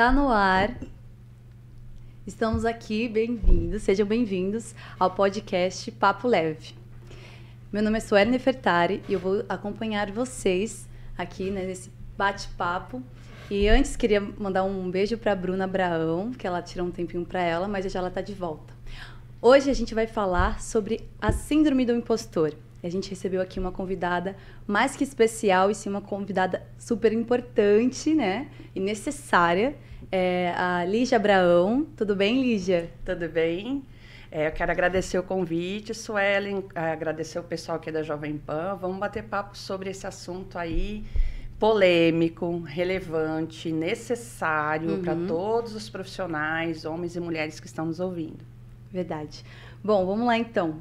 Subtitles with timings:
[0.00, 0.78] Tá no ar.
[2.26, 6.74] Estamos aqui, bem-vindos, sejam bem-vindos ao podcast Papo Leve.
[7.70, 13.02] Meu nome é Suerne Fertari e eu vou acompanhar vocês aqui né, nesse bate-papo.
[13.50, 17.42] E antes queria mandar um beijo para Bruna Abraão, que ela tirou um tempinho para
[17.42, 18.72] ela, mas já ela está de volta.
[19.42, 22.54] Hoje a gente vai falar sobre a síndrome do impostor.
[22.82, 24.34] A gente recebeu aqui uma convidada
[24.66, 28.48] mais que especial e sim uma convidada super importante, né?
[28.74, 29.76] E necessária.
[30.12, 31.86] É a Lígia Abraão.
[31.96, 32.90] Tudo bem, Lígia?
[33.04, 33.84] Tudo bem.
[34.32, 38.76] É, eu quero agradecer o convite, Suelen, agradecer o pessoal aqui da Jovem Pan.
[38.80, 41.04] Vamos bater papo sobre esse assunto aí
[41.60, 45.02] polêmico, relevante, necessário uhum.
[45.02, 48.44] para todos os profissionais, homens e mulheres que estão nos ouvindo.
[48.90, 49.44] Verdade.
[49.82, 50.80] Bom, vamos lá então.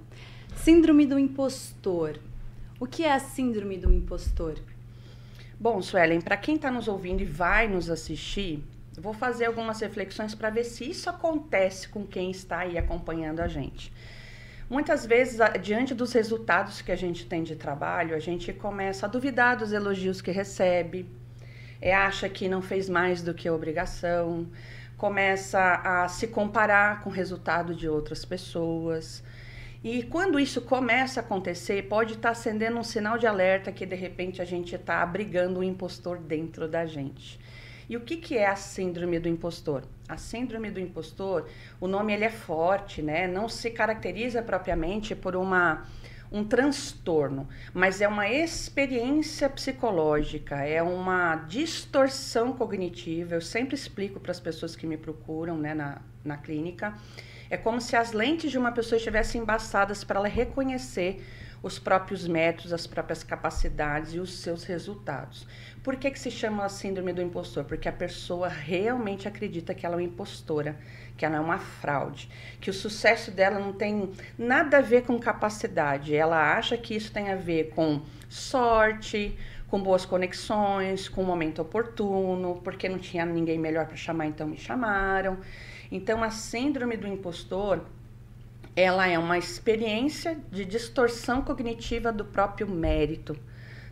[0.56, 2.18] Síndrome do impostor.
[2.80, 4.56] O que é a síndrome do impostor?
[5.60, 8.64] Bom, Suelen, para quem está nos ouvindo e vai nos assistir,
[9.00, 13.48] vou fazer algumas reflexões para ver se isso acontece com quem está aí acompanhando a
[13.48, 13.92] gente.
[14.70, 19.10] Muitas vezes, diante dos resultados que a gente tem de trabalho, a gente começa a
[19.10, 21.10] duvidar dos elogios que recebe,
[21.82, 24.48] é, acha que não fez mais do que a obrigação,
[24.96, 29.24] começa a se comparar com o resultado de outras pessoas.
[29.84, 33.86] E quando isso começa a acontecer, pode estar tá acendendo um sinal de alerta que
[33.86, 37.40] de repente a gente está abrigando um impostor dentro da gente.
[37.90, 39.84] E o que, que é a síndrome do impostor?
[40.08, 41.50] A síndrome do impostor,
[41.82, 43.28] o nome ele é forte, né?
[43.28, 45.88] Não se caracteriza propriamente por uma
[46.32, 53.34] um transtorno, mas é uma experiência psicológica, é uma distorção cognitiva.
[53.34, 56.96] Eu sempre explico para as pessoas que me procuram né, na, na clínica.
[57.50, 61.26] É como se as lentes de uma pessoa estivessem embaçadas para ela reconhecer
[61.62, 65.46] os próprios métodos, as próprias capacidades e os seus resultados.
[65.84, 67.64] Por que, que se chama a síndrome do impostor?
[67.64, 70.78] Porque a pessoa realmente acredita que ela é uma impostora,
[71.18, 75.20] que ela é uma fraude, que o sucesso dela não tem nada a ver com
[75.20, 76.16] capacidade.
[76.16, 79.38] Ela acha que isso tem a ver com sorte,
[79.68, 84.48] com boas conexões, com o momento oportuno, porque não tinha ninguém melhor para chamar, então
[84.48, 85.38] me chamaram.
[85.92, 87.86] Então a síndrome do impostor
[88.76, 93.36] ela é uma experiência de distorção cognitiva do próprio mérito,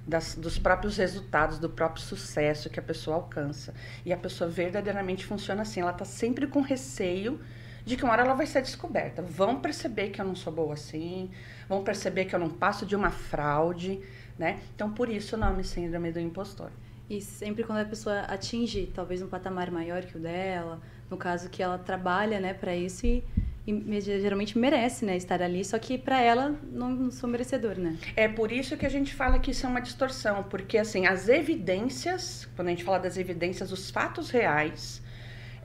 [0.05, 3.73] das, dos próprios resultados, do próprio sucesso que a pessoa alcança.
[4.05, 7.39] E a pessoa verdadeiramente funciona assim, ela está sempre com receio
[7.85, 9.21] de que uma hora ela vai ser descoberta.
[9.21, 11.29] Vão perceber que eu não sou boa assim,
[11.67, 14.01] vão perceber que eu não passo de uma fraude,
[14.38, 14.59] né?
[14.75, 16.69] Então, por isso o nome Síndrome do Impostor.
[17.09, 21.49] E sempre quando a pessoa atinge talvez um patamar maior que o dela, no caso
[21.49, 23.23] que ela trabalha, né, para isso e
[23.67, 27.97] e geralmente merece, né, estar ali, só que para ela não, não sou merecedor, né?
[28.16, 31.28] É por isso que a gente fala que isso é uma distorção, porque assim, as
[31.28, 35.01] evidências, quando a gente fala das evidências, os fatos reais,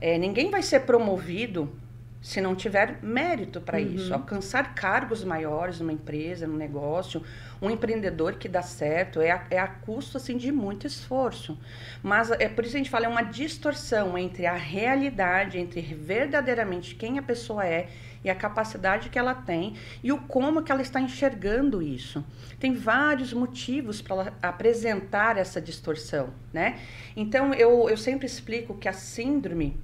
[0.01, 1.73] é, ninguém vai ser promovido
[2.23, 3.95] se não tiver mérito para uhum.
[3.95, 4.13] isso.
[4.13, 7.21] Alcançar cargos maiores numa empresa, num negócio,
[7.61, 11.59] um empreendedor que dá certo é a, é a custo assim, de muito esforço.
[12.01, 15.81] Mas é por isso que a gente fala, é uma distorção entre a realidade, entre
[15.81, 17.89] verdadeiramente quem a pessoa é
[18.23, 22.23] e a capacidade que ela tem e o como que ela está enxergando isso.
[22.57, 26.79] Tem vários motivos para apresentar essa distorção, né?
[27.17, 29.77] Então eu, eu sempre explico que a síndrome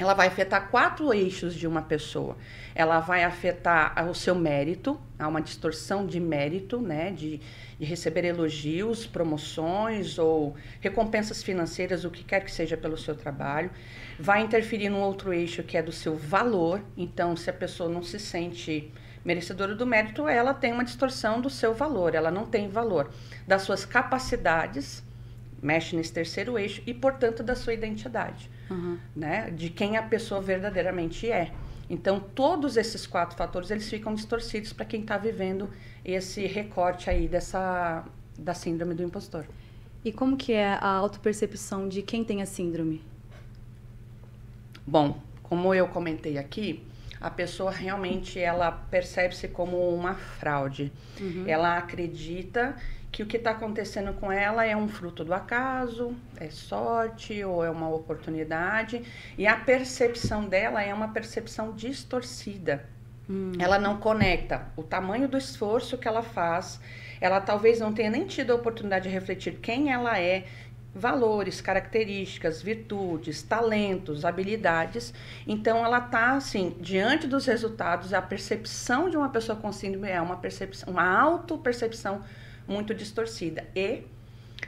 [0.00, 2.38] ela vai afetar quatro eixos de uma pessoa.
[2.74, 7.38] Ela vai afetar o seu mérito, há uma distorção de mérito, né, de,
[7.78, 13.70] de, receber elogios, promoções ou recompensas financeiras, o que quer que seja pelo seu trabalho.
[14.18, 16.80] Vai interferir no outro eixo que é do seu valor.
[16.96, 18.90] Então, se a pessoa não se sente
[19.22, 23.10] merecedora do mérito, ela tem uma distorção do seu valor, ela não tem valor
[23.46, 25.04] das suas capacidades
[25.62, 28.98] mexe nesse terceiro eixo e, portanto, da sua identidade, uhum.
[29.14, 29.50] né?
[29.50, 31.52] De quem a pessoa verdadeiramente é.
[31.88, 35.68] Então, todos esses quatro fatores, eles ficam distorcidos para quem está vivendo
[36.04, 38.04] esse recorte aí dessa,
[38.38, 39.44] da síndrome do impostor.
[40.04, 43.02] E como que é a autopercepção de quem tem a síndrome?
[44.86, 46.82] Bom, como eu comentei aqui,
[47.20, 50.90] a pessoa realmente ela percebe-se como uma fraude.
[51.20, 51.44] Uhum.
[51.46, 52.76] Ela acredita
[53.10, 57.64] que o que está acontecendo com ela é um fruto do acaso, é sorte ou
[57.64, 59.02] é uma oportunidade,
[59.36, 62.84] e a percepção dela é uma percepção distorcida.
[63.28, 63.52] Hum.
[63.58, 66.80] Ela não conecta o tamanho do esforço que ela faz,
[67.20, 70.44] ela talvez não tenha nem tido a oportunidade de refletir quem ela é,
[70.94, 75.12] valores, características, virtudes, talentos, habilidades.
[75.46, 80.20] Então ela está assim, diante dos resultados, a percepção de uma pessoa com síndrome é
[80.20, 82.22] uma percepção, uma auto-percepção
[82.70, 83.66] muito distorcida.
[83.74, 84.04] E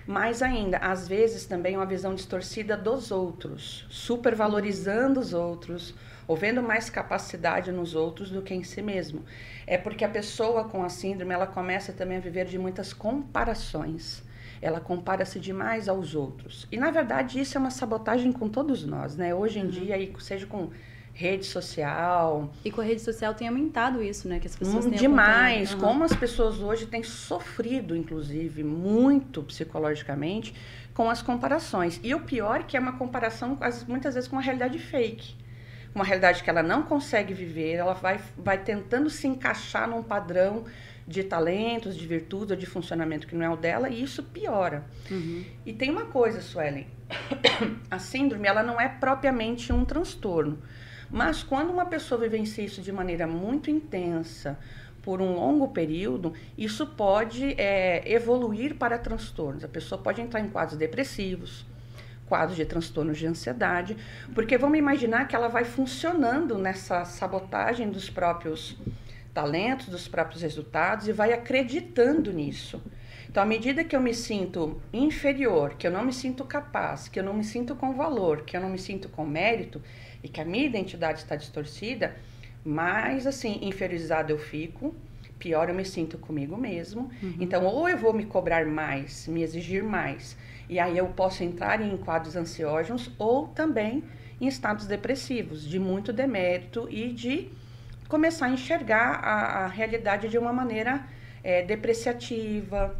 [0.07, 5.95] Mais ainda, às vezes também uma visão distorcida dos outros, supervalorizando os outros,
[6.27, 9.23] ou vendo mais capacidade nos outros do que em si mesmo.
[9.67, 14.25] É porque a pessoa com a síndrome, ela começa também a viver de muitas comparações.
[14.61, 16.67] Ela compara-se demais aos outros.
[16.73, 19.35] E na verdade isso é uma sabotagem com todos nós, né?
[19.35, 19.71] Hoje em uhum.
[19.71, 20.71] dia, seja com
[21.13, 22.51] rede social.
[22.65, 24.39] E com a rede social tem aumentado isso, né?
[24.39, 25.75] Que as pessoas têm Demais.
[25.75, 25.81] Uhum.
[25.81, 30.55] Como as pessoas hoje têm sofrido, inclusive, muito psicologicamente
[30.95, 32.01] com as comparações.
[32.03, 35.37] E o pior é que é uma comparação, muitas vezes, com uma realidade fake.
[35.95, 40.65] Uma realidade que ela não consegue viver, ela vai, vai tentando se encaixar num padrão
[41.07, 44.85] de talentos, de virtudes ou de funcionamento que não é o dela, e isso piora.
[45.11, 45.45] Uhum.
[45.67, 46.87] E tem uma coisa, Suelen,
[47.91, 50.59] a síndrome ela não é propriamente um transtorno.
[51.13, 54.59] Mas quando uma pessoa vivencia isso de maneira muito intensa,
[55.03, 59.65] por um longo período, isso pode é, evoluir para transtornos.
[59.65, 61.67] A pessoa pode entrar em quadros depressivos,
[62.27, 63.97] quadros de transtornos de ansiedade,
[64.35, 68.79] porque vamos imaginar que ela vai funcionando nessa sabotagem dos próprios
[69.35, 72.81] talentos, dos próprios resultados e vai acreditando nisso.
[73.29, 77.19] Então, à medida que eu me sinto inferior, que eu não me sinto capaz, que
[77.19, 79.81] eu não me sinto com valor, que eu não me sinto com mérito,
[80.23, 82.15] e que a minha identidade está distorcida,
[82.65, 84.95] mais assim, inferiorizada eu fico,
[85.39, 87.11] pior eu me sinto comigo mesmo.
[87.23, 87.37] Uhum.
[87.41, 90.37] Então, ou eu vou me cobrar mais, me exigir mais,
[90.69, 94.05] e aí eu posso entrar em quadros ansiógenos, ou também
[94.41, 97.51] em estados depressivos, de muito demérito e de
[98.09, 101.05] começar a enxergar a, a realidade de uma maneira
[101.43, 102.97] é, depreciativa,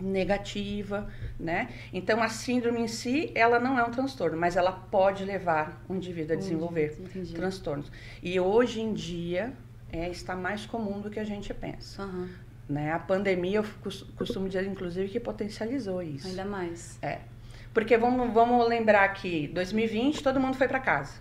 [0.00, 1.08] negativa,
[1.42, 1.68] né?
[1.92, 5.94] Então a síndrome em si, ela não é um transtorno, mas ela pode levar o
[5.94, 7.34] indivíduo a desenvolver Entendi.
[7.34, 7.90] transtornos.
[8.22, 9.52] E hoje em dia
[9.90, 12.04] é, está mais comum do que a gente pensa.
[12.04, 12.28] Uhum.
[12.68, 12.92] Né?
[12.92, 13.66] A pandemia, eu
[14.16, 16.28] costumo dizer, inclusive, que potencializou isso.
[16.28, 16.96] Ainda mais.
[17.02, 17.18] É.
[17.74, 21.20] Porque vamos, vamos lembrar que 2020 todo mundo foi para casa,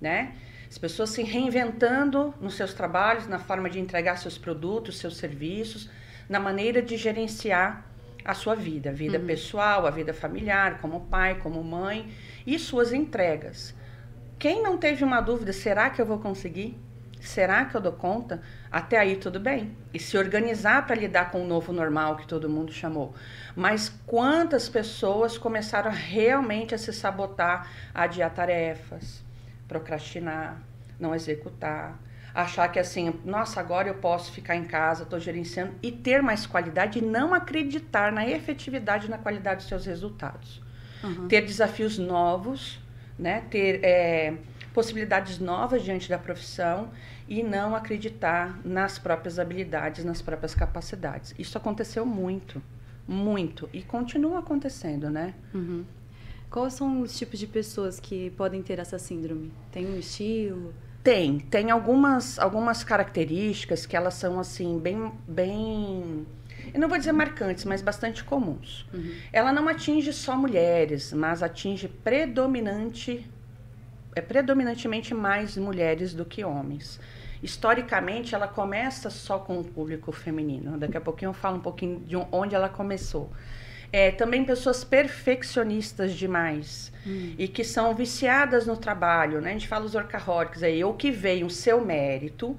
[0.00, 0.34] né?
[0.68, 5.88] As pessoas se reinventando nos seus trabalhos, na forma de entregar seus produtos, seus serviços,
[6.28, 7.91] na maneira de gerenciar
[8.24, 9.26] a sua vida, a vida uhum.
[9.26, 12.12] pessoal, a vida familiar, como pai, como mãe
[12.46, 13.74] e suas entregas.
[14.38, 16.76] Quem não teve uma dúvida, será que eu vou conseguir?
[17.20, 18.42] Será que eu dou conta?
[18.70, 19.76] Até aí tudo bem.
[19.94, 23.14] E se organizar para lidar com o novo normal que todo mundo chamou.
[23.54, 29.22] Mas quantas pessoas começaram realmente a se sabotar, a adiar tarefas,
[29.68, 30.60] procrastinar,
[30.98, 31.96] não executar,
[32.34, 36.46] achar que assim, nossa, agora eu posso ficar em casa, estou gerenciando e ter mais
[36.46, 40.62] qualidade e não acreditar na efetividade e na qualidade dos seus resultados.
[41.02, 41.28] Uhum.
[41.28, 42.78] Ter desafios novos,
[43.18, 43.42] né?
[43.50, 44.34] ter é,
[44.72, 46.90] possibilidades novas diante da profissão
[47.28, 51.34] e não acreditar nas próprias habilidades, nas próprias capacidades.
[51.38, 52.62] Isso aconteceu muito,
[53.06, 55.34] muito e continua acontecendo, né?
[55.52, 55.84] Uhum.
[56.50, 59.50] Quais são os tipos de pessoas que podem ter essa síndrome?
[59.70, 60.74] Tem um estilo?
[61.02, 66.26] Tem, tem algumas, algumas características que elas são assim bem, bem,
[66.72, 68.86] eu não vou dizer marcantes, mas bastante comuns.
[68.94, 69.14] Uhum.
[69.32, 73.28] Ela não atinge só mulheres, mas atinge predominante,
[74.14, 77.00] é predominantemente mais mulheres do que homens.
[77.42, 80.78] Historicamente, ela começa só com o público feminino.
[80.78, 83.30] Daqui a pouquinho eu falo um pouquinho de onde ela começou.
[83.92, 87.34] É, também pessoas perfeccionistas demais hum.
[87.38, 89.50] e que são viciadas no trabalho, né?
[89.50, 92.56] A gente fala os workaholics aí, ou que veem o seu mérito,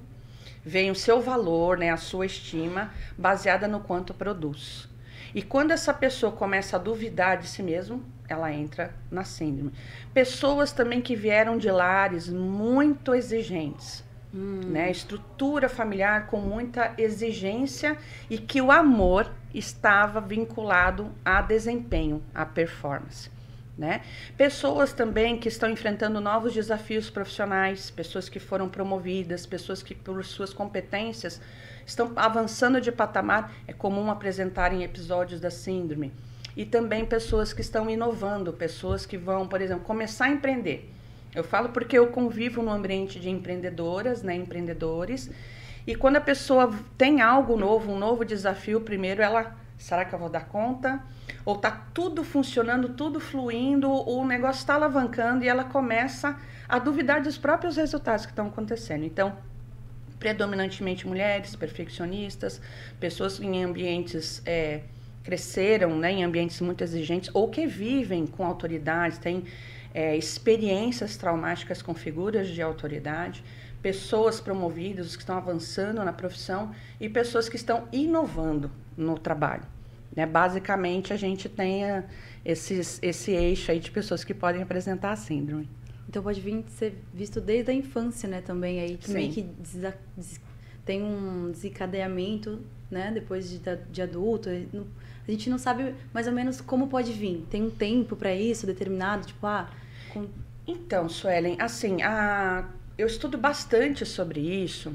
[0.64, 1.90] veem o seu valor, né?
[1.90, 4.88] A sua estima baseada no quanto produz.
[5.34, 9.72] E quando essa pessoa começa a duvidar de si mesmo, ela entra na síndrome.
[10.12, 14.03] Pessoas também que vieram de lares muito exigentes,
[14.34, 14.60] hum.
[14.66, 14.90] né?
[14.90, 17.96] Estrutura familiar com muita exigência
[18.28, 23.30] e que o amor estava vinculado a desempenho, a performance.
[23.76, 24.02] Né?
[24.36, 30.24] Pessoas também que estão enfrentando novos desafios profissionais, pessoas que foram promovidas, pessoas que, por
[30.24, 31.40] suas competências,
[31.84, 33.52] estão avançando de patamar.
[33.66, 36.12] É comum apresentarem episódios da síndrome.
[36.56, 40.88] E também pessoas que estão inovando, pessoas que vão, por exemplo, começar a empreender.
[41.34, 45.30] Eu falo porque eu convivo no ambiente de empreendedoras, né, empreendedores,
[45.86, 50.18] e quando a pessoa tem algo novo, um novo desafio, primeiro ela, será que eu
[50.18, 51.02] vou dar conta?
[51.44, 57.22] Ou tá tudo funcionando, tudo fluindo, o negócio está alavancando e ela começa a duvidar
[57.22, 59.04] dos próprios resultados que estão acontecendo.
[59.04, 59.36] Então,
[60.18, 62.62] predominantemente mulheres, perfeccionistas,
[62.98, 64.80] pessoas em ambientes é,
[65.22, 69.44] cresceram, né, em ambientes muito exigentes ou que vivem com autoridade, têm
[69.94, 73.42] é, experiências traumáticas com figuras de autoridade
[73.84, 79.62] pessoas promovidas, que estão avançando na profissão e pessoas que estão inovando no trabalho.
[80.16, 80.24] Né?
[80.24, 82.02] Basicamente, a gente tem a,
[82.42, 85.68] esses, esse eixo aí de pessoas que podem apresentar a síndrome.
[86.08, 89.74] Então pode vir ser visto desde a infância, né, também aí que meio que des,
[90.16, 90.40] des,
[90.84, 92.60] tem um desencadeamento,
[92.90, 93.60] né, depois de,
[93.90, 94.48] de adulto.
[94.48, 97.44] A gente não sabe mais ou menos como pode vir.
[97.50, 99.68] Tem um tempo para isso determinado, tipo, ah,
[100.14, 100.28] com...
[100.66, 102.66] Então, Suelen, assim, a...
[102.96, 104.94] eu estudo bastante sobre isso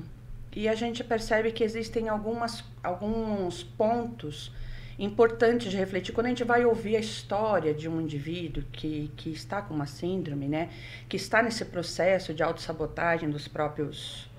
[0.56, 4.52] e a gente percebe que existem algumas, alguns pontos
[4.98, 6.12] importantes de refletir.
[6.12, 9.86] Quando a gente vai ouvir a história de um indivíduo que, que está com uma
[9.86, 10.70] síndrome, né,
[11.08, 14.30] que está nesse processo de autossabotagem dos próprios,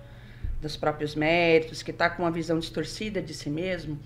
[0.60, 3.98] dos próprios méritos, que está com uma visão distorcida de si mesmo,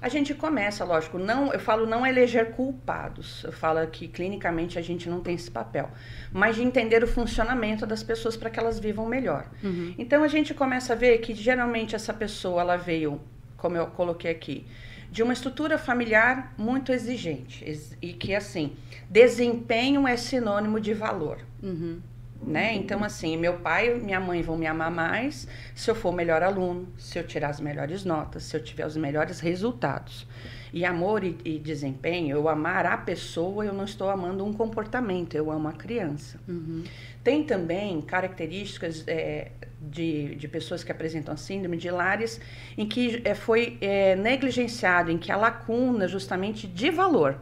[0.00, 3.42] a gente começa, lógico, não, eu falo não eleger culpados.
[3.44, 5.90] Eu falo que clinicamente a gente não tem esse papel,
[6.32, 9.46] mas de entender o funcionamento das pessoas para que elas vivam melhor.
[9.62, 9.94] Uhum.
[9.98, 13.20] Então a gente começa a ver que geralmente essa pessoa ela veio,
[13.56, 14.66] como eu coloquei aqui,
[15.10, 17.64] de uma estrutura familiar muito exigente
[18.02, 18.72] e que assim
[19.08, 21.38] desempenho é sinônimo de valor.
[21.62, 22.00] Uhum
[22.46, 22.74] né?
[22.74, 26.12] Então, assim, meu pai e minha mãe vão me amar mais se eu for o
[26.12, 30.26] melhor aluno, se eu tirar as melhores notas, se eu tiver os melhores resultados.
[30.72, 35.36] E amor e, e desempenho, eu amar a pessoa, eu não estou amando um comportamento,
[35.36, 36.38] eu amo a criança.
[36.48, 36.82] Uhum.
[37.22, 42.40] Tem também características é, de, de pessoas que apresentam síndrome de lares
[42.76, 47.38] em que é, foi é, negligenciado, em que há lacuna justamente de valor.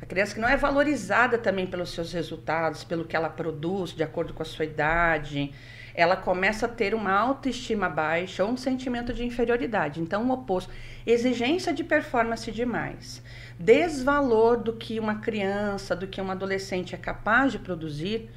[0.00, 4.02] A criança que não é valorizada também pelos seus resultados, pelo que ela produz, de
[4.02, 5.52] acordo com a sua idade,
[5.94, 10.00] ela começa a ter uma autoestima baixa ou um sentimento de inferioridade.
[10.00, 10.70] Então, o oposto,
[11.06, 13.22] exigência de performance demais,
[13.58, 18.30] desvalor do que uma criança, do que um adolescente é capaz de produzir,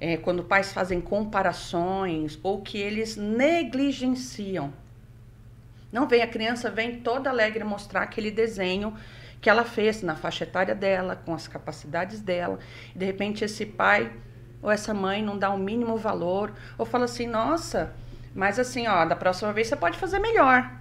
[0.00, 4.72] é, quando pais fazem comparações ou que eles negligenciam.
[5.92, 8.92] Não vem a criança, vem toda alegre mostrar aquele desenho
[9.44, 12.58] que ela fez na faixa etária dela, com as capacidades dela.
[12.94, 14.10] E de repente esse pai
[14.62, 17.92] ou essa mãe não dá o um mínimo valor, ou fala assim: "Nossa,
[18.34, 20.72] mas assim, ó, da próxima vez você pode fazer melhor".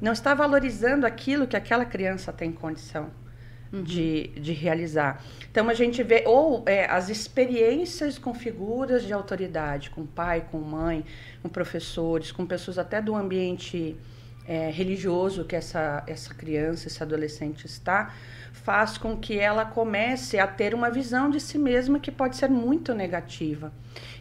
[0.00, 3.12] Não está valorizando aquilo que aquela criança tem condição
[3.72, 3.84] uhum.
[3.84, 5.22] de, de realizar.
[5.48, 10.58] Então a gente vê ou é, as experiências com figuras de autoridade, com pai, com
[10.58, 11.04] mãe,
[11.40, 13.96] com professores, com pessoas até do ambiente
[14.46, 18.14] é, religioso que essa, essa criança, esse adolescente está,
[18.52, 22.48] faz com que ela comece a ter uma visão de si mesma que pode ser
[22.48, 23.72] muito negativa.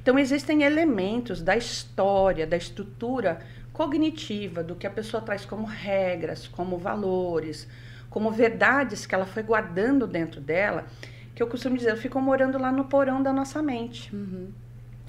[0.01, 3.39] Então, existem elementos da história, da estrutura
[3.73, 7.67] cognitiva, do que a pessoa traz como regras, como valores,
[8.09, 10.85] como verdades que ela foi guardando dentro dela,
[11.33, 14.15] que eu costumo dizer, ficam morando lá no porão da nossa mente.
[14.15, 14.49] Uhum.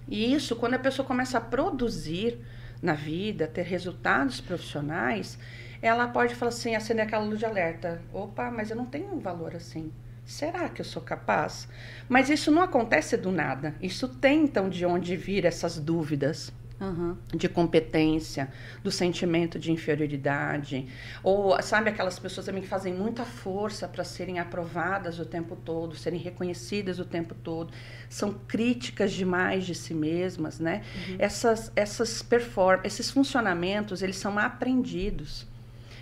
[0.08, 2.40] E isso, quando a pessoa começa a produzir
[2.82, 5.38] na vida, ter resultados profissionais,
[5.80, 8.00] ela pode falar assim, acender aquela luz de alerta.
[8.12, 9.92] Opa, mas eu não tenho um valor assim.
[10.24, 11.68] Será que eu sou capaz?
[12.08, 13.74] Mas isso não acontece do nada.
[13.80, 17.16] Isso tem então de onde vir essas dúvidas uhum.
[17.34, 18.52] de competência,
[18.82, 20.88] do sentimento de inferioridade.
[21.22, 25.96] Ou, sabe, aquelas pessoas também que fazem muita força para serem aprovadas o tempo todo,
[25.96, 27.72] serem reconhecidas o tempo todo,
[28.08, 30.82] são críticas demais de si mesmas, né?
[31.08, 31.16] Uhum.
[31.18, 35.46] Essas, essas perform esses funcionamentos, eles são aprendidos.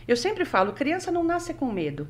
[0.06, 2.06] Eu sempre falo, criança não nasce com medo.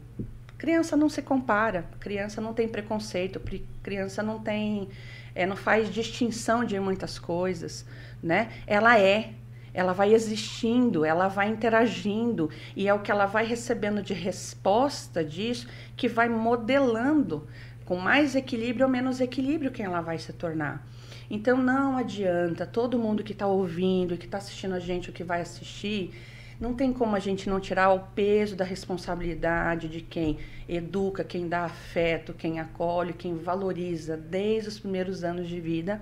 [0.58, 3.40] Criança não se compara, criança não tem preconceito,
[3.82, 4.88] criança não tem,
[5.34, 7.84] é, não faz distinção de muitas coisas
[8.24, 8.50] né?
[8.66, 9.34] Ela é,
[9.74, 15.22] ela vai existindo, ela vai interagindo e é o que ela vai recebendo de resposta
[15.22, 17.46] disso que vai modelando
[17.84, 20.86] com mais equilíbrio ou menos equilíbrio quem ela vai se tornar.
[21.30, 25.22] Então não adianta todo mundo que está ouvindo, que está assistindo a gente, o que
[25.22, 26.14] vai assistir,
[26.58, 31.46] não tem como a gente não tirar o peso da responsabilidade de quem educa, quem
[31.46, 36.00] dá afeto, quem acolhe, quem valoriza desde os primeiros anos de vida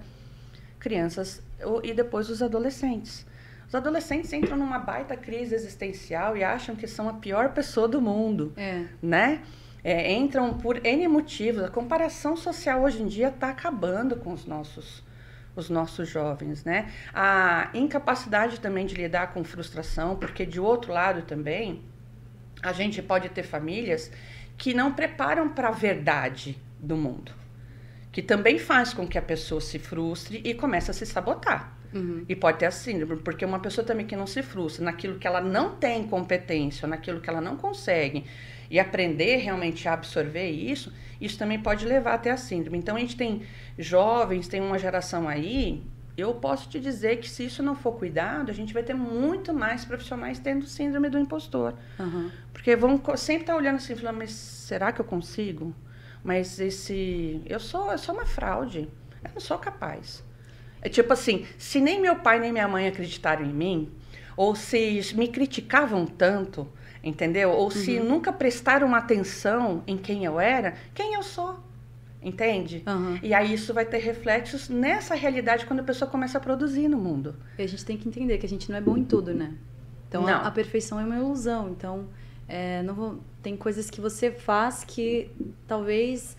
[0.83, 1.41] crianças
[1.83, 3.27] e depois os adolescentes.
[3.73, 8.03] Os adolescentes entram numa baita crise existencial e acham que são a pior pessoa do
[8.03, 8.85] mundo, é.
[9.01, 9.41] né?
[9.83, 11.65] É, entram por N motivos.
[11.65, 15.03] A comparação social hoje em dia está acabando com os nossos,
[15.57, 16.93] os nossos jovens, né?
[17.15, 21.83] A incapacidade também de lidar com frustração, porque de outro lado também,
[22.63, 24.11] a gente pode ter famílias
[24.59, 27.42] que não preparam para a verdade do mundo
[28.13, 31.77] que também faz com que a pessoa se frustre e comece a se sabotar.
[31.95, 32.25] Uhum.
[32.29, 35.27] E pode ter a síndrome, porque uma pessoa também que não se frustra naquilo que
[35.27, 38.25] ela não tem competência, naquilo que ela não consegue,
[38.71, 42.79] e aprender realmente a absorver isso, isso também pode levar até a síndrome.
[42.79, 43.43] Então a gente tem
[43.79, 45.83] jovens, tem uma geração aí
[46.17, 49.55] eu posso te dizer que se isso não for cuidado, a gente vai ter muito
[49.55, 51.75] mais profissionais tendo síndrome do impostor.
[51.99, 52.31] Aham.
[52.53, 55.75] Porque vão sempre estar olhando assim, falando, mas será que eu consigo?
[56.23, 57.41] Mas esse.
[57.47, 58.89] Eu sou, eu sou uma fraude.
[59.25, 60.25] Eu não sou capaz.
[60.81, 63.93] É tipo assim, se nem meu pai nem minha mãe acreditaram em mim,
[64.37, 66.69] ou se me criticavam tanto,
[67.03, 67.51] entendeu?
[67.51, 71.61] Ou se nunca prestaram atenção em quem eu era, quem eu sou?
[72.21, 72.83] Entende?
[72.87, 73.19] Aham.
[73.23, 76.97] E aí isso vai ter reflexos nessa realidade quando a pessoa começa a produzir no
[76.97, 77.35] mundo.
[77.59, 79.55] E a gente tem que entender que a gente não é bom em tudo, né?
[80.09, 81.71] Então a, a perfeição é uma ilusão.
[81.71, 82.09] Então
[82.53, 85.31] é, não vou- tem coisas que você faz que
[85.67, 86.37] talvez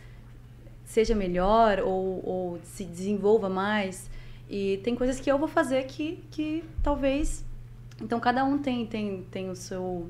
[0.85, 4.09] seja melhor ou, ou se desenvolva mais.
[4.49, 7.43] E tem coisas que eu vou fazer que, que talvez.
[7.99, 10.07] Então cada um tem, tem, tem o seu,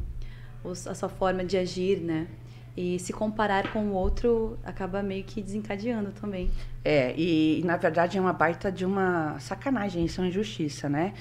[0.90, 2.28] a sua forma de agir, né?
[2.76, 6.50] E se comparar com o outro acaba meio que desencadeando também.
[6.84, 11.14] É, e, na verdade é uma baita de uma sacanagem, isso é uma injustiça, né?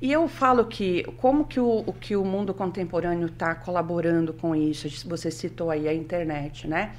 [0.00, 4.54] E eu falo que como que o, o que o mundo contemporâneo está colaborando com
[4.54, 4.88] isso?
[5.08, 6.92] Você citou aí a internet, né?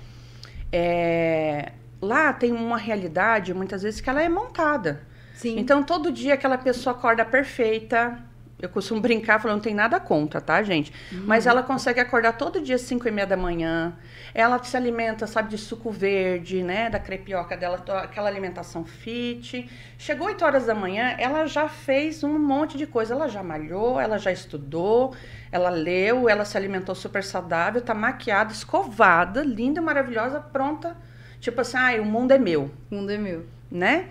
[0.71, 5.01] É, lá tem uma realidade, muitas vezes, que ela é montada.
[5.35, 5.57] Sim.
[5.57, 8.17] Então, todo dia aquela pessoa acorda perfeita.
[8.61, 10.93] Eu costumo brincar falando, não tem nada contra, tá, gente?
[11.11, 13.97] Mas ela consegue acordar todo dia às 5 e meia da manhã.
[14.33, 16.89] Ela se alimenta, sabe, de suco verde, né?
[16.89, 19.67] Da crepioca dela, aquela alimentação fit.
[19.97, 23.13] Chegou 8 horas da manhã, ela já fez um monte de coisa.
[23.15, 25.15] Ela já malhou, ela já estudou,
[25.51, 30.95] ela leu, ela se alimentou super saudável, tá maquiada, escovada, linda, maravilhosa, pronta.
[31.39, 33.45] Tipo assim, ai, o mundo é meu O mundo é meu.
[33.71, 34.09] né?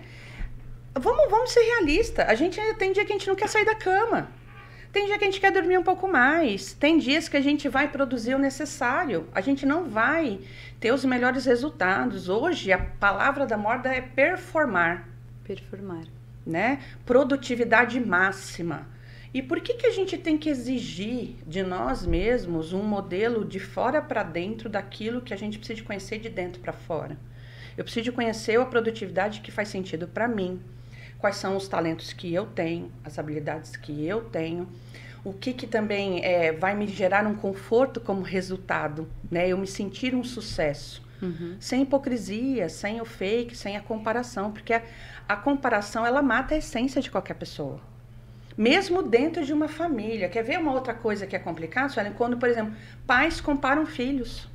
[0.93, 2.27] Vamos, vamos ser realistas.
[2.27, 4.27] A gente tem dia que a gente não quer sair da cama.
[4.91, 6.73] Tem dia que a gente quer dormir um pouco mais.
[6.73, 9.25] Tem dias que a gente vai produzir o necessário.
[9.33, 10.41] A gente não vai
[10.81, 12.27] ter os melhores resultados.
[12.27, 15.07] Hoje a palavra da moda é performar,
[15.45, 16.03] Performar.
[16.45, 16.81] né?
[17.05, 18.85] Produtividade máxima.
[19.33, 23.61] E por que, que a gente tem que exigir de nós mesmos um modelo de
[23.61, 27.17] fora para dentro daquilo que a gente precisa de conhecer de dentro para fora?
[27.77, 30.59] Eu preciso de conhecer a produtividade que faz sentido para mim.
[31.21, 34.67] Quais são os talentos que eu tenho, as habilidades que eu tenho,
[35.23, 39.47] o que, que também é, vai me gerar um conforto como resultado, né?
[39.47, 41.01] Eu me sentir um sucesso.
[41.21, 41.55] Uhum.
[41.59, 44.81] Sem hipocrisia, sem o fake, sem a comparação, porque a,
[45.29, 47.79] a comparação ela mata a essência de qualquer pessoa.
[48.57, 50.27] Mesmo dentro de uma família.
[50.27, 52.13] Quer ver uma outra coisa que é complicada, Suelen?
[52.13, 52.73] Quando, por exemplo,
[53.05, 54.49] pais comparam filhos.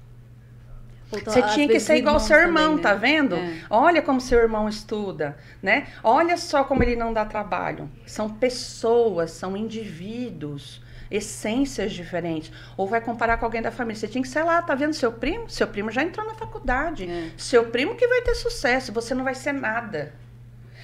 [1.11, 2.99] Tá- Você tinha que ser igual seu irmão, também, tá né?
[3.01, 3.37] vendo?
[3.37, 3.61] É.
[3.71, 5.87] Olha como seu irmão estuda, né?
[6.03, 7.89] Olha só como ele não dá trabalho.
[8.07, 12.51] São pessoas, são indivíduos, essências diferentes.
[12.77, 13.99] Ou vai comparar com alguém da família.
[14.01, 15.49] Você tinha que ser lá, tá vendo seu primo?
[15.49, 17.09] Seu primo já entrou na faculdade.
[17.09, 17.31] É.
[17.37, 20.13] Seu primo que vai ter sucesso, você não vai ser nada.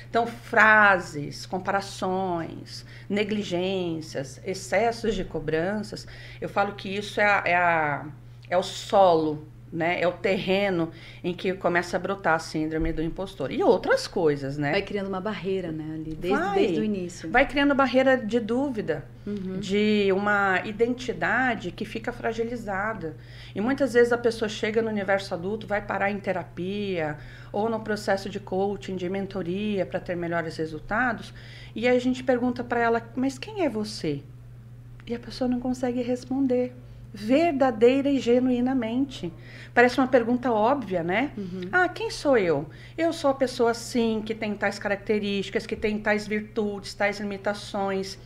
[0.09, 6.07] Então, frases, comparações, negligências, excessos de cobranças,
[6.41, 8.07] eu falo que isso é, a- é, a-
[8.49, 10.01] é o solo, né?
[10.01, 10.91] É o terreno
[11.25, 13.51] em que começa a brotar a síndrome do impostor.
[13.51, 14.73] E outras coisas, né?
[14.73, 16.59] Vai criando uma barreira, né, ali, desde, Vai.
[16.59, 17.31] desde o início.
[17.31, 19.59] Vai criando barreira de dúvida, Uhum.
[19.61, 23.17] de uma identidade que fica fragilizada.
[23.55, 27.17] E muitas vezes a pessoa chega no universo adulto, vai parar em terapia
[27.53, 31.33] ou no processo de coaching, de mentoria para ter melhores resultados,
[31.75, 34.21] e a gente pergunta para ela: "Mas quem é você?"
[35.07, 36.75] E a pessoa não consegue responder
[37.13, 39.33] verdadeira e genuinamente.
[39.75, 41.33] Parece uma pergunta óbvia, né?
[41.71, 42.67] Ah, quem sou eu?
[42.97, 48.19] Eu sou a pessoa assim, que tem tais características, que tem tais virtudes, tais limitações.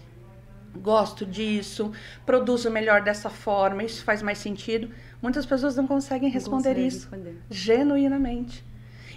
[0.76, 1.90] Gosto disso,
[2.26, 4.90] produzo melhor dessa forma, isso faz mais sentido.
[5.22, 7.36] Muitas pessoas não conseguem responder isso responder.
[7.50, 8.62] genuinamente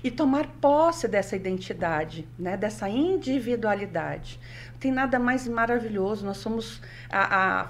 [0.03, 4.39] e tomar posse dessa identidade, né, dessa individualidade.
[4.79, 6.25] Tem nada mais maravilhoso.
[6.25, 7.67] Nós somos a, a-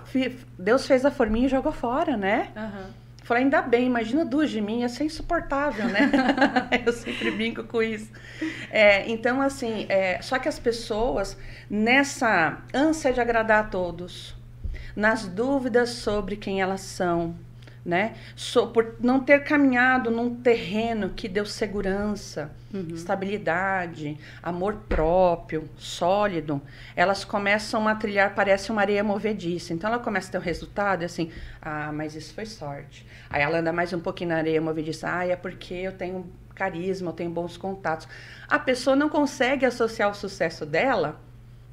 [0.58, 2.50] Deus fez a forminha e jogou fora, né?
[2.56, 2.94] Aham.
[3.24, 6.10] Falei, ainda bem, imagina duas de mim, ia ser insuportável, né?
[6.84, 8.10] Eu sempre brinco com isso.
[8.72, 11.38] É, então, assim, é, só que as pessoas,
[11.70, 14.36] nessa ânsia de agradar a todos,
[14.96, 17.36] nas dúvidas sobre quem elas são,
[17.90, 18.16] né?
[18.36, 22.52] So- por não ter caminhado num terreno que deu segurança,
[22.94, 26.62] estabilidade, amor próprio, sólido,
[26.96, 29.74] elas começam a trilhar, parece uma areia movediça.
[29.74, 33.06] Então ela começa a ter um resultado assim, ah, mas isso foi sorte.
[33.30, 37.10] Aí ela anda mais um pouquinho na areia movediça, ah, é porque eu tenho carisma,
[37.10, 38.08] eu tenho bons contatos.
[38.48, 41.20] A pessoa não consegue associar o sucesso dela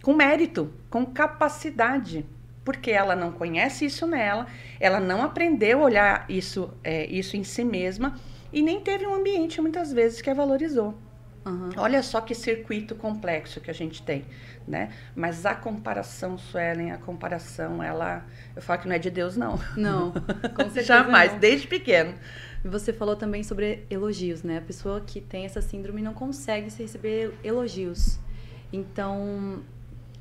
[0.03, 2.25] com mérito, com capacidade,
[2.67, 4.49] porque ela não conhece isso nela,
[4.81, 8.19] ela não aprendeu a olhar isso, é, isso em si mesma
[8.53, 10.99] e nem teve um ambiente muitas vezes que a valorizou.
[11.47, 11.71] Uhum.
[11.77, 14.25] Olha só que circuito complexo que a gente tem,
[14.67, 14.91] né?
[15.15, 18.27] Mas a comparação, Suelen, a comparação, ela...
[18.57, 19.61] Eu falo que não é de Deus, não.
[19.77, 20.11] Não,
[20.57, 21.39] com certeza Jamais, não.
[21.39, 22.15] desde pequeno.
[22.65, 24.59] Você falou também sobre elogios, né?
[24.59, 28.19] A pessoa que tem essa síndrome não consegue receber elogios.
[28.73, 29.63] Então,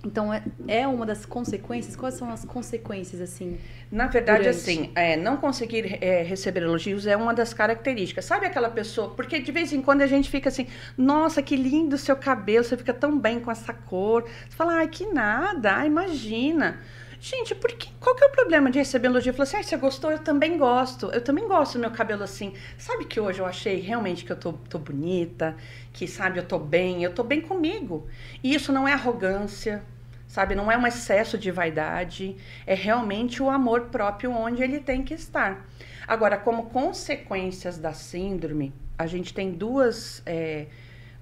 [0.05, 1.95] então é, é uma das consequências.
[1.95, 3.57] Quais são as consequências assim?
[3.91, 4.57] Na verdade, durante?
[4.57, 8.25] assim, é, não conseguir é, receber elogios é uma das características.
[8.25, 9.09] Sabe aquela pessoa?
[9.09, 12.63] Porque de vez em quando a gente fica assim, nossa, que lindo o seu cabelo,
[12.63, 14.23] você fica tão bem com essa cor.
[14.23, 16.79] Você fala, ai, que nada, ai, imagina.
[17.19, 19.33] Gente, por que, qual que é o problema de receber elogio?
[19.33, 20.11] Falar assim, ah, você gostou?
[20.11, 21.07] Eu também gosto.
[21.07, 22.53] Eu também gosto do meu cabelo assim.
[22.77, 25.55] Sabe que hoje eu achei realmente que eu tô, tô bonita,
[25.91, 28.07] que, sabe, eu tô bem, eu tô bem comigo.
[28.43, 29.83] E isso não é arrogância,
[30.27, 30.55] sabe?
[30.55, 32.35] Não é um excesso de vaidade,
[32.65, 35.65] é realmente o amor próprio onde ele tem que estar.
[36.07, 40.67] Agora, como consequências da síndrome, a gente tem duas, é,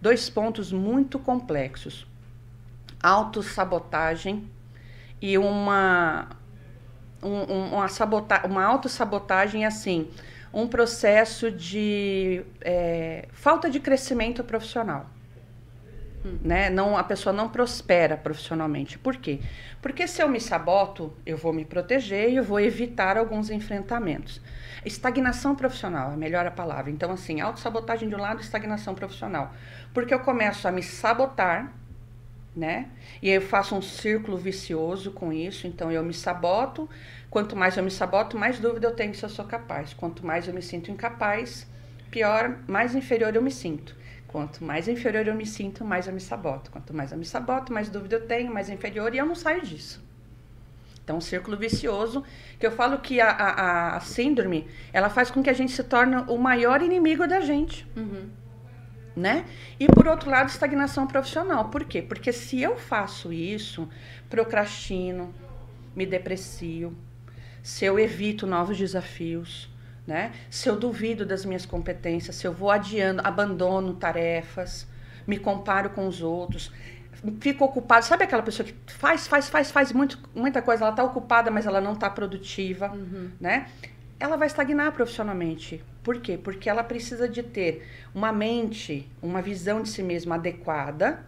[0.01, 2.05] dois pontos muito complexos:
[3.01, 4.49] autossabotagem
[5.21, 6.27] e uma,
[7.21, 10.09] um, uma, sabota uma autossabotagem assim,
[10.53, 15.12] um processo de é, falta de crescimento profissional.
[16.43, 16.69] Né?
[16.69, 18.97] Não, a pessoa não prospera profissionalmente.
[18.97, 19.39] Por quê?
[19.81, 24.41] Porque se eu me saboto, eu vou me proteger e eu vou evitar alguns enfrentamentos.
[24.85, 26.89] Estagnação profissional é melhor a palavra.
[26.91, 29.53] Então, assim, autossabotagem de um lado, estagnação profissional.
[29.93, 31.73] Porque eu começo a me sabotar
[32.55, 32.89] né?
[33.21, 36.89] E eu faço um círculo vicioso com isso, então eu me saboto.
[37.29, 39.93] Quanto mais eu me saboto, mais dúvida eu tenho se eu sou capaz.
[39.93, 41.67] Quanto mais eu me sinto incapaz,
[42.11, 43.95] pior, mais inferior eu me sinto.
[44.33, 46.71] Quanto mais inferior eu me sinto, mais eu me saboto.
[46.71, 49.61] Quanto mais eu me saboto, mais dúvida eu tenho, mais inferior, e eu não saio
[49.61, 50.03] disso.
[51.03, 52.23] Então, um círculo vicioso,
[52.59, 55.83] que eu falo que a, a, a síndrome, ela faz com que a gente se
[55.83, 57.87] torne o maior inimigo da gente.
[57.95, 58.43] Uhum
[59.15, 59.45] né?
[59.79, 61.69] E por outro lado, estagnação profissional.
[61.69, 62.01] Por quê?
[62.01, 63.87] Porque se eu faço isso,
[64.29, 65.33] procrastino,
[65.95, 66.95] me deprecio,
[67.61, 69.69] se eu evito novos desafios,
[70.05, 70.31] né?
[70.49, 74.87] Se eu duvido das minhas competências, se eu vou adiando, abandono tarefas,
[75.25, 76.71] me comparo com os outros,
[77.39, 78.05] fico ocupado.
[78.05, 81.65] Sabe aquela pessoa que faz, faz, faz, faz muito, muita coisa, ela está ocupada, mas
[81.65, 83.31] ela não está produtiva, uhum.
[83.39, 83.67] né?
[84.19, 85.83] Ela vai estagnar profissionalmente.
[86.03, 86.37] Por quê?
[86.37, 91.25] Porque ela precisa de ter uma mente, uma visão de si mesma adequada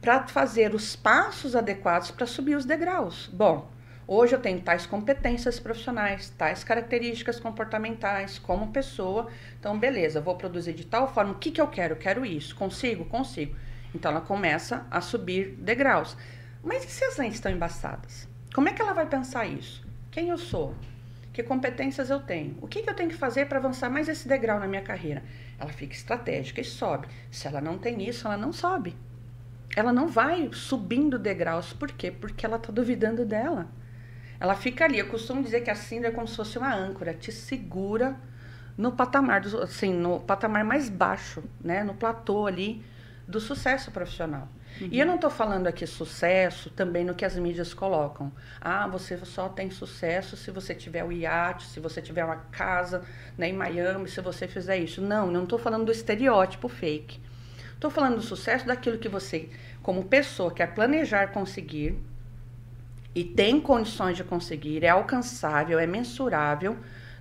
[0.00, 3.28] para fazer os passos adequados para subir os degraus.
[3.32, 3.68] Bom,
[4.06, 9.28] hoje eu tenho tais competências profissionais, tais características comportamentais como pessoa.
[9.58, 11.32] Então, beleza, vou produzir de tal forma.
[11.32, 11.96] O que, que eu quero?
[11.96, 12.54] Quero isso.
[12.54, 13.04] Consigo?
[13.04, 13.56] Consigo.
[13.94, 16.16] Então, ela começa a subir degraus.
[16.62, 18.28] Mas e se as lentes estão embaçadas?
[18.54, 19.86] Como é que ela vai pensar isso?
[20.10, 20.74] Quem eu sou?
[21.32, 22.56] Que competências eu tenho?
[22.62, 25.22] O que, que eu tenho que fazer para avançar mais esse degrau na minha carreira?
[25.58, 27.06] Ela fica estratégica e sobe.
[27.30, 28.96] Se ela não tem isso, ela não sobe.
[29.76, 31.74] Ela não vai subindo degraus.
[31.74, 32.10] Por quê?
[32.10, 33.68] Porque ela está duvidando dela.
[34.38, 34.98] Ela fica ali.
[34.98, 38.16] Eu costumo dizer que a síndrome é como se fosse uma âncora, te segura
[38.76, 41.82] no patamar, do, assim, no patamar mais baixo, né?
[41.82, 42.84] no platô ali
[43.26, 44.48] do sucesso profissional.
[44.80, 44.88] Uhum.
[44.92, 48.30] E eu não estou falando aqui sucesso também no que as mídias colocam.
[48.60, 53.02] Ah, você só tem sucesso se você tiver o iate, se você tiver uma casa
[53.38, 55.00] né, em Miami, se você fizer isso.
[55.00, 57.20] Não, não estou falando do estereótipo fake.
[57.72, 59.48] Estou falando do sucesso daquilo que você,
[59.82, 61.98] como pessoa, quer planejar conseguir
[63.16, 66.76] e tem condições de conseguir, é alcançável, é mensurável,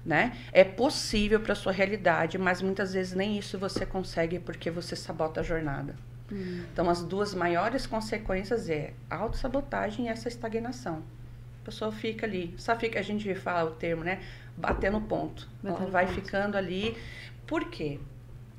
[0.05, 0.37] né?
[0.51, 5.39] É possível para sua realidade, mas muitas vezes nem isso você consegue porque você sabota
[5.39, 5.95] a jornada.
[6.29, 6.65] Hum.
[6.69, 11.01] Então, as duas maiores consequências é a autossabotagem e essa estagnação.
[11.61, 14.19] A pessoa fica ali, só fica, a gente fala o termo, né?
[14.57, 15.47] Batendo ponto.
[15.63, 16.15] Batendo vai ponto.
[16.15, 16.97] ficando ali.
[17.47, 18.01] Por quê?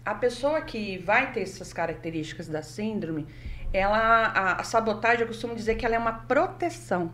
[0.03, 3.27] A pessoa que vai ter essas características da síndrome,
[3.75, 7.13] ela, a, a sabotagem, eu costumo dizer que ela é uma proteção.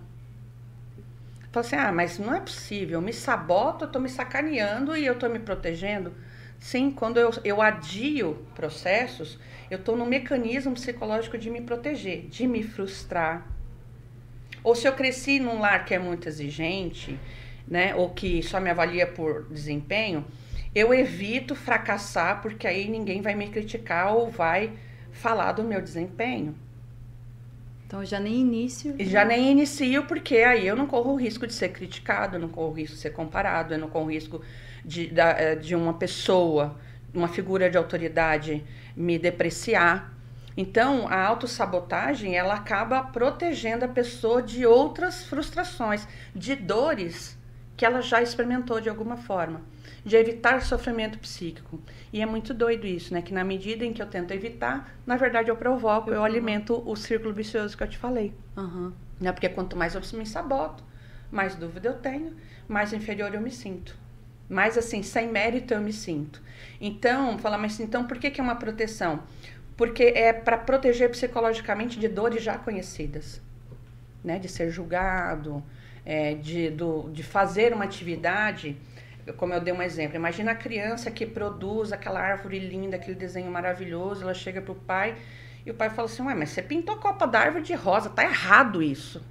[1.52, 5.04] Fala assim, ah, mas não é possível, eu me saboto, eu tô me sacaneando e
[5.04, 6.14] eu tô me protegendo.
[6.58, 9.38] Sim, quando eu, eu adio processos,
[9.70, 13.46] eu estou no mecanismo psicológico de me proteger, de me frustrar.
[14.64, 17.18] Ou se eu cresci num lar que é muito exigente,
[17.68, 20.24] né, ou que só me avalia por desempenho,
[20.74, 24.72] eu evito fracassar porque aí ninguém vai me criticar ou vai
[25.10, 26.56] falar do meu desempenho.
[27.92, 28.94] Então já nem inicio.
[28.98, 32.48] Já nem inicio porque aí eu não corro o risco de ser criticado, eu não
[32.48, 34.40] corro o risco de ser comparado, eu não corro o risco
[34.82, 36.80] de, eh, de uma pessoa,
[37.12, 38.64] uma figura de autoridade
[38.96, 40.10] me depreciar.
[40.56, 47.36] Então, a autossabotagem, ela acaba protegendo a pessoa de outras frustrações, de dores
[47.76, 49.60] que ela já experimentou de alguma forma,
[50.04, 51.80] de evitar sofrimento psíquico.
[52.12, 53.22] E é muito doido isso, né?
[53.22, 56.82] Que na medida em que eu tento evitar, na verdade eu provoco, eu, eu alimento
[56.84, 58.32] o círculo vicioso que eu te falei.
[58.56, 58.92] Uhum.
[59.20, 59.30] Né?
[59.32, 60.82] Porque quanto mais eu me saboto,
[61.30, 62.34] mais dúvida eu tenho,
[62.68, 63.96] mais inferior eu me sinto.
[64.48, 66.42] Mais assim, sem mérito eu me sinto.
[66.80, 69.22] Então, falar, mas então por que, que é uma proteção?
[69.76, 73.40] Porque é para proteger psicologicamente de dores já conhecidas,
[74.22, 74.38] né?
[74.38, 75.62] De ser julgado,
[76.04, 78.76] é, de, do, de fazer uma atividade,
[79.36, 80.16] como eu dei um exemplo.
[80.16, 84.74] Imagina a criança que produz aquela árvore linda, aquele desenho maravilhoso, ela chega para o
[84.74, 85.16] pai
[85.64, 88.10] e o pai fala assim: Ué, mas você pintou a copa da árvore de rosa,
[88.10, 89.24] tá errado isso.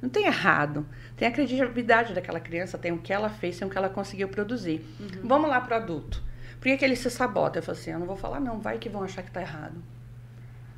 [0.00, 0.84] Não tem errado.
[1.16, 4.28] Tem a credibilidade daquela criança, tem o que ela fez, tem o que ela conseguiu
[4.28, 4.84] produzir.
[4.98, 5.08] Uhum.
[5.22, 6.20] Vamos lá para o adulto.
[6.54, 7.60] Por que, que ele se sabota?
[7.60, 9.80] Eu falo assim: Eu não vou falar, não, vai que vão achar que tá errado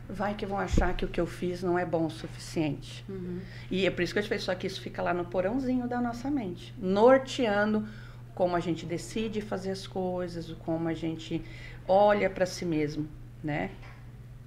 [0.09, 3.05] vai que vão achar que o que eu fiz não é bom o suficiente.
[3.09, 3.41] Uhum.
[3.71, 5.89] E é por isso que eu te falei, só que isso fica lá no porãozinho
[5.89, 7.87] da nossa mente, norteando
[8.35, 11.43] como a gente decide fazer as coisas, como a gente
[11.87, 13.09] olha para si mesmo,
[13.43, 13.71] né?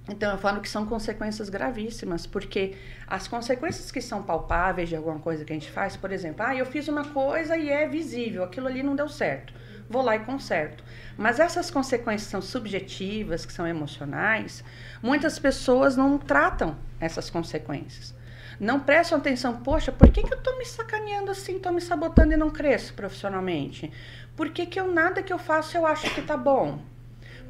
[0.08, 2.74] Então eu falo que são consequências gravíssimas, porque
[3.06, 6.56] as consequências que são palpáveis de alguma coisa que a gente faz, por exemplo, ah,
[6.56, 9.52] eu fiz uma coisa e é visível, aquilo ali não deu certo.
[9.88, 10.82] Vou lá e conserto.
[11.16, 14.64] Mas essas consequências são subjetivas, que são emocionais,
[15.02, 18.14] muitas pessoas não tratam essas consequências.
[18.60, 22.32] Não prestam atenção, poxa, por que, que eu estou me sacaneando assim, estou me sabotando
[22.32, 23.92] e não cresço profissionalmente?
[24.36, 26.80] Por que, que eu nada que eu faço eu acho que tá bom?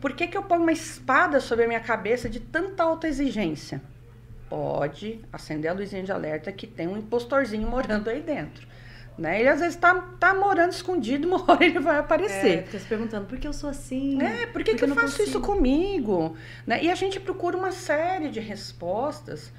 [0.00, 3.82] Por que, que eu ponho uma espada sobre a minha cabeça de tanta autoexigência?
[4.48, 8.66] Pode acender a luzinha de alerta que tem um impostorzinho morando aí dentro.
[9.18, 9.40] Né?
[9.40, 12.60] Ele às vezes está tá morando escondido, uma hora ele vai aparecer.
[12.60, 14.22] É, fica se perguntando, por que eu sou assim?
[14.22, 15.28] É, por que, que eu, eu faço consigo?
[15.28, 16.36] isso comigo?
[16.66, 16.84] Né?
[16.84, 19.52] E a gente procura uma série de respostas.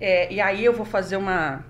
[0.00, 1.64] É, e aí eu vou fazer uma,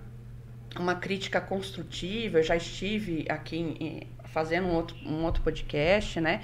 [0.79, 2.39] uma crítica construtiva.
[2.39, 6.43] Eu já estive aqui em, fazendo um outro, um outro podcast, né?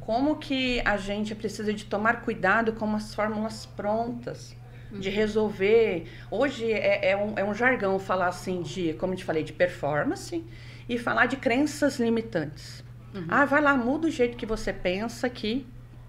[0.00, 4.54] Como que a gente precisa de tomar cuidado com as fórmulas prontas
[5.00, 6.06] de resolver.
[6.30, 9.52] Hoje é, é, um, é um jargão falar assim de, como eu te falei, de
[9.52, 10.44] performance
[10.88, 12.84] e falar de crenças limitantes.
[13.14, 13.26] Uhum.
[13.28, 15.66] Ah, vai lá, muda o jeito que você pensa que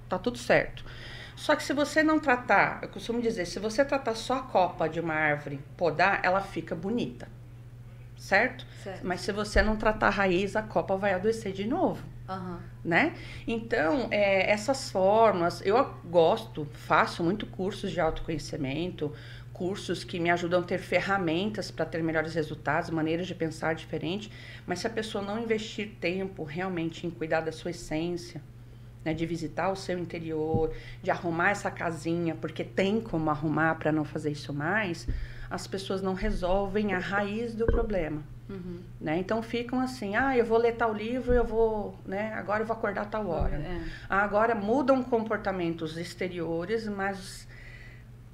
[0.10, 0.86] tá tudo certo.
[1.36, 4.88] Só que se você não tratar, eu costumo dizer, se você tratar só a copa
[4.88, 7.28] de uma árvore, podar, ela fica bonita.
[8.18, 8.66] Certo?
[8.82, 9.06] certo?
[9.06, 12.02] Mas se você não tratar a raiz, a copa vai adoecer de novo.
[12.28, 12.58] Uhum.
[12.84, 13.14] Né?
[13.46, 19.14] Então, é, essas formas, eu gosto, faço muito cursos de autoconhecimento,
[19.54, 24.32] cursos que me ajudam a ter ferramentas para ter melhores resultados, maneiras de pensar diferente,
[24.66, 28.42] mas se a pessoa não investir tempo realmente em cuidar da sua essência,
[29.06, 33.92] né, de visitar o seu interior, de arrumar essa casinha, porque tem como arrumar para
[33.92, 35.08] não fazer isso mais,
[35.50, 38.24] as pessoas não resolvem a raiz do problema.
[38.50, 38.80] Uhum.
[39.00, 39.18] Né?
[39.18, 42.34] Então ficam assim, ah, eu vou ler tal livro, eu vou, né?
[42.34, 43.56] Agora eu vou acordar tal hora.
[43.56, 43.82] É.
[44.10, 47.48] Agora mudam comportamentos exteriores, mas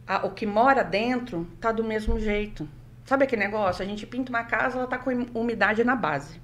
[0.08, 2.68] a, o que mora dentro tá do mesmo jeito.
[3.06, 3.84] Sabe aquele negócio?
[3.84, 6.40] A gente pinta uma casa, ela tá com umidade na base.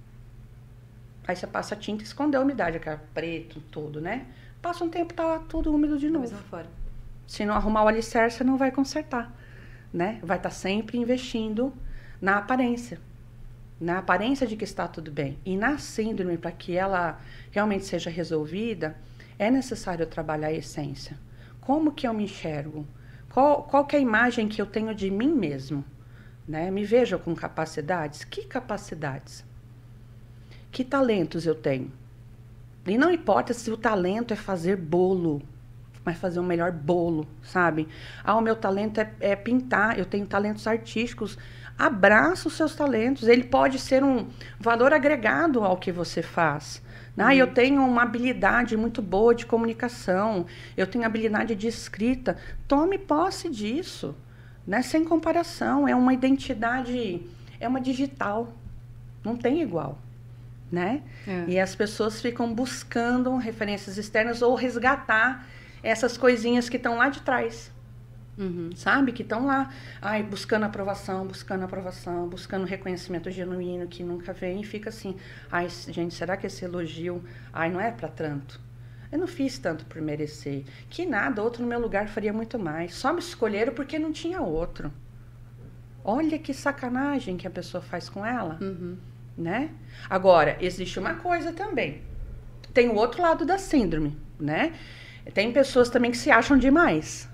[1.27, 4.25] Aí você passa tinta e escondeu a umidade, aquela preto, tudo, né?
[4.61, 6.33] Passa um tempo, tá tudo úmido de novo.
[7.27, 9.35] Se não arrumar o alicerce, não vai consertar,
[9.93, 10.19] né?
[10.23, 11.73] Vai estar tá sempre investindo
[12.21, 12.99] na aparência
[13.79, 17.19] na aparência de que está tudo bem e na síndrome para que ela
[17.51, 18.97] realmente seja resolvida,
[19.37, 21.17] é necessário trabalhar a essência.
[21.61, 22.87] Como que eu me enxergo?
[23.29, 25.83] Qual, qual que é a imagem que eu tenho de mim mesmo?
[26.47, 26.71] Né?
[26.71, 28.23] Me vejo com capacidades?
[28.23, 29.45] Que capacidades?
[30.77, 31.91] Que talentos eu tenho?
[32.85, 35.41] E não importa se o talento é fazer bolo,
[36.05, 37.87] mas fazer um melhor bolo, sabe?
[38.23, 41.35] Ah, o meu talento é, é pintar, eu tenho talentos artísticos
[41.75, 43.27] abraça os seus talentos.
[43.27, 44.27] Ele pode ser um
[44.59, 46.79] valor agregado ao que você faz.
[47.17, 50.45] Ah, eu tenho uma habilidade muito boa de comunicação,
[50.77, 52.37] eu tenho habilidade de escrita.
[52.67, 54.15] Tome posse disso,
[54.67, 54.83] né?
[54.83, 55.87] sem comparação.
[55.87, 57.25] É uma identidade,
[57.59, 58.53] é uma digital.
[59.23, 59.97] Não tem igual.
[60.71, 61.01] Né?
[61.25, 61.45] É.
[61.47, 65.47] E as pessoas ficam buscando referências externas ou resgatar
[65.81, 67.71] essas coisinhas que estão lá de trás.
[68.37, 68.69] Uhum.
[68.75, 69.11] Sabe?
[69.11, 74.63] Que estão lá, ai, buscando aprovação, buscando aprovação, buscando reconhecimento genuíno que nunca vem e
[74.63, 75.15] fica assim,
[75.51, 78.59] ai, gente, será que esse elogio, ai, não é para tanto?
[79.11, 80.65] Eu não fiz tanto por merecer.
[80.89, 82.93] Que nada, outro no meu lugar faria muito mais.
[82.93, 84.91] Só me escolheram porque não tinha outro.
[86.03, 88.97] Olha que sacanagem que a pessoa faz com ela, uhum.
[89.37, 89.69] Né?
[90.09, 92.01] Agora, existe uma coisa também.
[92.73, 94.73] Tem o outro lado da síndrome, né?
[95.33, 97.29] Tem pessoas também que se acham demais.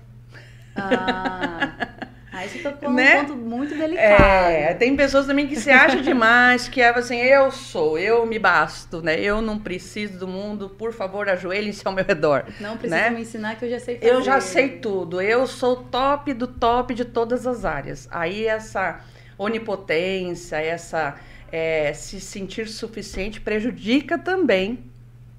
[0.76, 1.88] Ah,
[2.34, 3.22] Aí você tocou né?
[3.22, 4.22] um ponto muito delicado.
[4.22, 8.40] É, tem pessoas também que se acham demais, que é assim, eu sou, eu me
[8.40, 9.20] basto, né?
[9.20, 12.44] Eu não preciso do mundo, por favor, ajoelhem-se ao meu redor.
[12.58, 13.10] Não precisa né?
[13.10, 14.12] me ensinar que eu já sei fazer.
[14.12, 18.08] Eu já sei tudo, eu sou top do top de todas as áreas.
[18.10, 19.00] Aí essa
[19.38, 21.14] onipotência, essa
[21.54, 24.90] é, se sentir suficiente prejudica também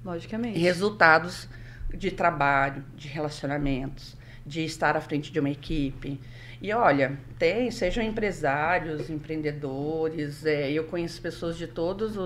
[0.02, 0.58] Logicamente.
[0.58, 1.46] resultados
[1.92, 6.18] de trabalho, de relacionamentos, de estar à frente de uma equipe.
[6.62, 12.16] E olha, tem, sejam empresários, empreendedores, é, eu conheço pessoas de todas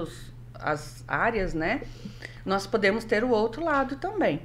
[0.54, 1.82] as áreas, né?
[2.46, 4.40] Nós podemos ter o outro lado também.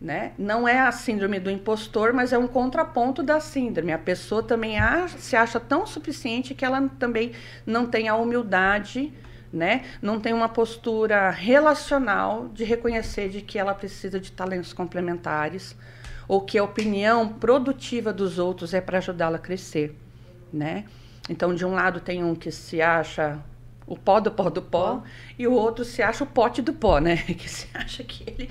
[0.00, 0.32] Né?
[0.36, 3.92] Não é a síndrome do impostor, mas é um contraponto da síndrome.
[3.92, 4.76] A pessoa também
[5.16, 7.32] se acha tão suficiente que ela também
[7.64, 9.12] não tem a humildade,
[9.50, 9.84] né?
[10.02, 15.76] Não tem uma postura relacional de reconhecer de que ela precisa de talentos complementares
[16.26, 19.96] ou que a opinião produtiva dos outros é para ajudá-la a crescer,
[20.52, 20.84] né?
[21.30, 23.38] Então, de um lado tem um que se acha
[23.86, 25.02] o pó do pó do pó,
[25.38, 27.16] e o outro se acha o pote do pó, né?
[27.34, 28.50] Que se acha que ele,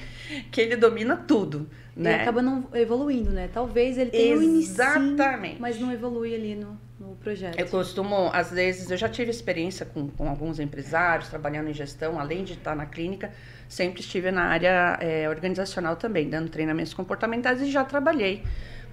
[0.51, 2.11] que ele domina tudo, né?
[2.11, 3.49] E acaba não evoluindo, né?
[3.51, 5.57] Talvez ele tenha Exatamente.
[5.57, 7.59] um mas não evolui ali no, no projeto.
[7.59, 12.19] Eu costumo, às vezes, eu já tive experiência com, com alguns empresários, trabalhando em gestão,
[12.19, 13.31] além de estar na clínica,
[13.67, 18.43] sempre estive na área é, organizacional também, dando treinamentos comportamentais e já trabalhei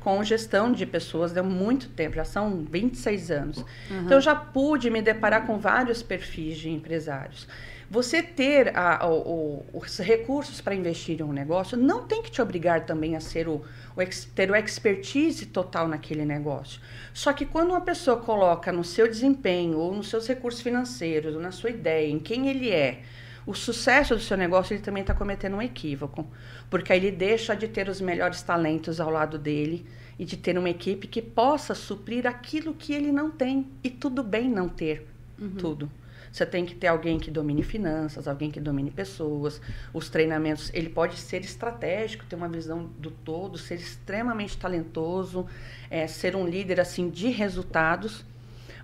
[0.01, 3.59] com gestão de pessoas há muito tempo, já são 26 anos.
[3.59, 4.01] Uhum.
[4.05, 7.47] Então, eu já pude me deparar com vários perfis de empresários.
[7.91, 12.31] Você ter a, o, o, os recursos para investir em um negócio não tem que
[12.31, 13.65] te obrigar também a ser o,
[13.97, 14.01] o
[14.33, 16.81] ter o expertise total naquele negócio.
[17.13, 21.41] Só que quando uma pessoa coloca no seu desempenho, ou nos seus recursos financeiros, ou
[21.41, 23.03] na sua ideia, em quem ele é,
[23.51, 26.25] o sucesso do seu negócio, ele também está cometendo um equívoco.
[26.71, 29.85] Porque aí ele deixa de ter os melhores talentos ao lado dele
[30.17, 33.67] e de ter uma equipe que possa suprir aquilo que ele não tem.
[33.83, 35.05] E tudo bem não ter
[35.37, 35.57] uhum.
[35.57, 35.91] tudo.
[36.31, 39.61] Você tem que ter alguém que domine finanças, alguém que domine pessoas.
[39.93, 45.45] Os treinamentos, ele pode ser estratégico, ter uma visão do todo, ser extremamente talentoso,
[45.91, 48.25] é, ser um líder assim de resultados,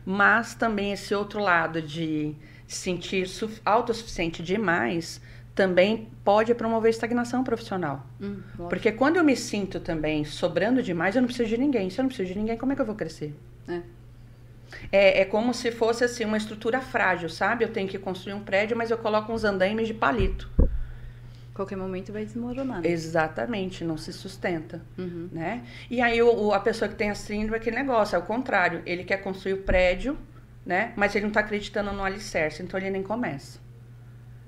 [0.05, 2.35] mas também esse outro lado de
[2.67, 3.27] sentir
[3.65, 5.21] autossuficiente demais
[5.55, 8.07] também pode promover estagnação profissional.
[8.21, 11.89] Hum, Porque quando eu me sinto também sobrando demais, eu não preciso de ninguém.
[11.89, 13.35] Se eu não preciso de ninguém, como é que eu vou crescer?
[13.67, 13.81] É.
[14.93, 17.65] É, é como se fosse assim uma estrutura frágil, sabe?
[17.65, 20.51] Eu tenho que construir um prédio, mas eu coloco uns andaimes de palito.
[21.55, 22.83] Qualquer momento vai desmoronar.
[22.83, 22.91] Né?
[22.91, 25.31] Exatamente, não se sustenta, uhum.
[25.33, 25.65] né?
[25.91, 28.23] E aí o, o, a pessoa que tem a síndrome é aquele negócio, é o
[28.23, 28.83] contrário.
[28.85, 30.19] Ele quer construir o prédio,
[30.67, 30.93] né?
[30.97, 33.61] Mas ele não está acreditando no alicerce, então ele nem começa.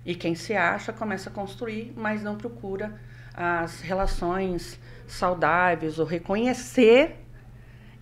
[0.04, 3.00] E quem se acha começa a construir, mas não procura
[3.32, 7.24] as relações saudáveis ou reconhecer.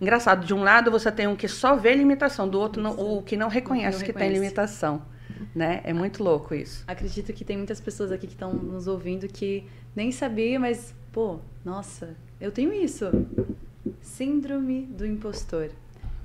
[0.01, 3.21] Engraçado, de um lado você tem um que só vê limitação, do outro não, o
[3.21, 5.03] que não reconhece, não que tem limitação.
[5.53, 5.81] Né?
[5.83, 6.83] É muito louco isso.
[6.87, 11.39] Acredito que tem muitas pessoas aqui que estão nos ouvindo que nem sabia, mas, pô,
[11.63, 13.05] nossa, eu tenho isso.
[14.01, 15.69] Síndrome do impostor.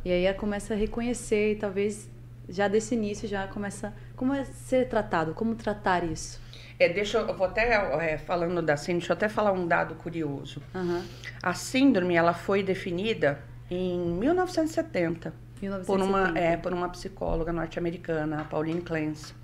[0.05, 2.11] E aí começa a reconhecer e talvez
[2.49, 6.41] já desse início já começa como é ser tratado, como tratar isso.
[6.79, 7.73] É, deixa eu, eu vou até
[8.13, 10.61] é, falando da síndrome, deixa eu até falar um dado curioso.
[10.75, 11.03] Uhum.
[11.43, 15.87] A síndrome ela foi definida em 1970, 1970.
[15.87, 19.35] por uma é, por uma psicóloga norte-americana, Pauline Clance.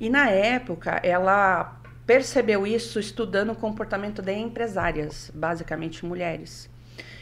[0.00, 6.68] E na época ela percebeu isso estudando o comportamento de empresárias, basicamente mulheres.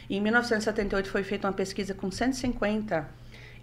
[0.09, 3.07] Em 1978 foi feita uma pesquisa com 150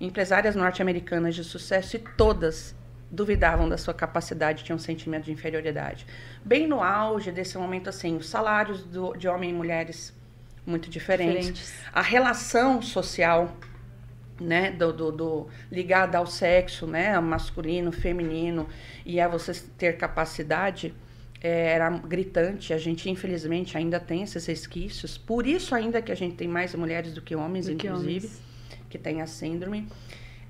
[0.00, 2.74] empresárias norte-americanas de sucesso e todas
[3.11, 6.07] duvidavam da sua capacidade, tinham um sentimento de inferioridade.
[6.44, 10.20] Bem no auge desse momento, assim, os salários do, de homens e mulheres
[10.64, 11.74] muito diferentes, diferentes.
[11.92, 13.57] a relação social,
[14.40, 18.68] né, do, do, do, ligada ao sexo, né, masculino, feminino,
[19.05, 20.94] e a você ter capacidade
[21.40, 22.72] era gritante.
[22.72, 25.16] A gente, infelizmente, ainda tem esses resquícios.
[25.16, 28.26] Por isso, ainda que a gente tem mais mulheres do que homens, do inclusive, que,
[28.26, 28.42] homens.
[28.90, 29.88] que tem a síndrome.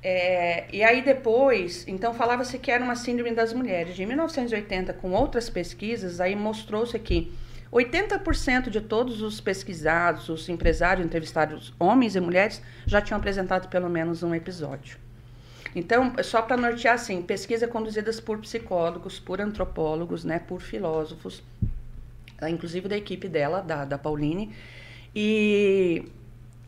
[0.02, 3.94] É, e aí depois, então falava-se que era uma síndrome das mulheres.
[3.94, 7.32] De 1980, com outras pesquisas, aí mostrou-se que
[7.72, 13.88] 80% de todos os pesquisados, os empresários entrevistados, homens e mulheres, já tinham apresentado pelo
[13.88, 14.98] menos um episódio.
[15.74, 21.42] Então, só para nortear, assim, pesquisas conduzidas por psicólogos, por antropólogos, né, por filósofos,
[22.48, 24.52] inclusive da equipe dela, da, da Pauline.
[25.14, 26.04] E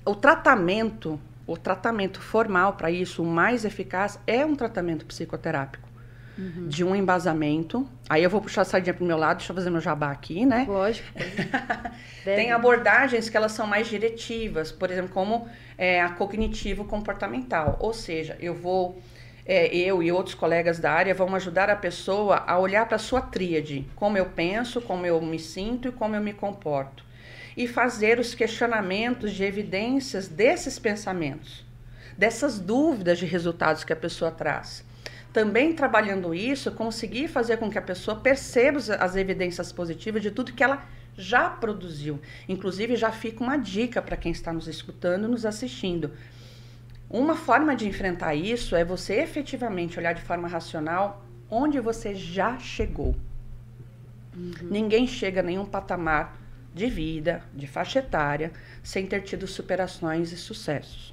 [0.05, 5.92] o tratamento, o tratamento formal para isso, o mais eficaz, é um tratamento psicoterápico.
[6.39, 6.69] Uhum.
[6.69, 7.89] de um embasamento.
[8.09, 10.45] Aí eu vou puxar a sardinha pro meu lado, deixa eu fazer meu jabá aqui,
[10.47, 10.65] né?
[10.69, 11.07] Lógico.
[12.25, 17.77] Tem abordagens que elas são mais diretivas, por exemplo, como é, a cognitivo-comportamental.
[17.81, 19.01] Ou seja, eu vou
[19.45, 23.01] é, eu e outros colegas da área vão ajudar a pessoa a olhar para a
[23.01, 27.05] sua tríade, como eu penso, como eu me sinto e como eu me comporto,
[27.57, 31.65] e fazer os questionamentos de evidências desses pensamentos,
[32.17, 34.85] dessas dúvidas de resultados que a pessoa traz.
[35.33, 40.53] Também trabalhando isso, conseguir fazer com que a pessoa perceba as evidências positivas de tudo
[40.53, 40.85] que ela
[41.17, 42.21] já produziu.
[42.49, 46.11] Inclusive, já fica uma dica para quem está nos escutando, nos assistindo
[47.13, 52.59] uma forma de enfrentar isso é você efetivamente olhar de forma racional onde você já
[52.59, 53.15] chegou.
[54.35, 54.69] Uhum.
[54.71, 56.39] Ninguém chega a nenhum patamar
[56.75, 58.51] de vida, de faixa etária,
[58.83, 61.13] sem ter tido superações e sucessos.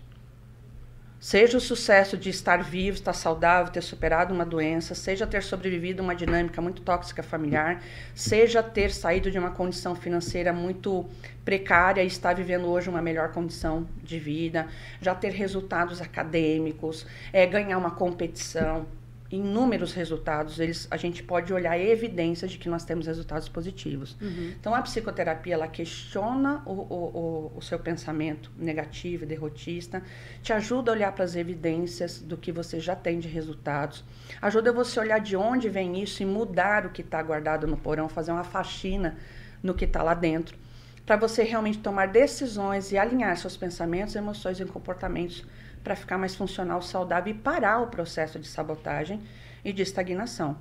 [1.19, 6.01] Seja o sucesso de estar vivo, estar saudável, ter superado uma doença, seja ter sobrevivido
[6.01, 7.83] uma dinâmica muito tóxica familiar,
[8.15, 11.05] seja ter saído de uma condição financeira muito
[11.43, 14.67] precária e estar vivendo hoje uma melhor condição de vida,
[15.01, 18.87] já ter resultados acadêmicos, é, ganhar uma competição
[19.31, 24.17] inúmeros resultados, eles, a gente pode olhar evidências de que nós temos resultados positivos.
[24.19, 24.53] Uhum.
[24.59, 30.01] Então, a psicoterapia, ela questiona o, o, o, seu pensamento negativo e derrotista,
[30.41, 34.03] te ajuda a olhar para as evidências do que você já tem de resultados,
[34.41, 37.77] ajuda você a olhar de onde vem isso e mudar o que está guardado no
[37.77, 39.15] porão, fazer uma faxina
[39.61, 40.57] no que está lá dentro,
[41.05, 45.45] para você realmente tomar decisões e alinhar seus pensamentos, emoções e comportamentos
[45.83, 49.21] para ficar mais funcional, saudável e parar o processo de sabotagem
[49.63, 50.57] e de estagnação.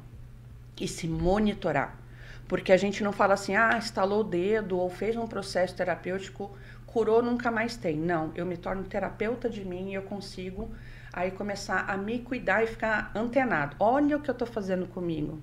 [0.80, 1.96] E se monitorar.
[2.46, 6.56] Porque a gente não fala assim, ah, estalou o dedo ou fez um processo terapêutico,
[6.86, 7.96] curou, nunca mais tem.
[7.96, 10.70] Não, eu me torno terapeuta de mim e eu consigo
[11.12, 13.76] aí começar a me cuidar e ficar antenado.
[13.78, 15.40] Olha o que eu estou fazendo comigo.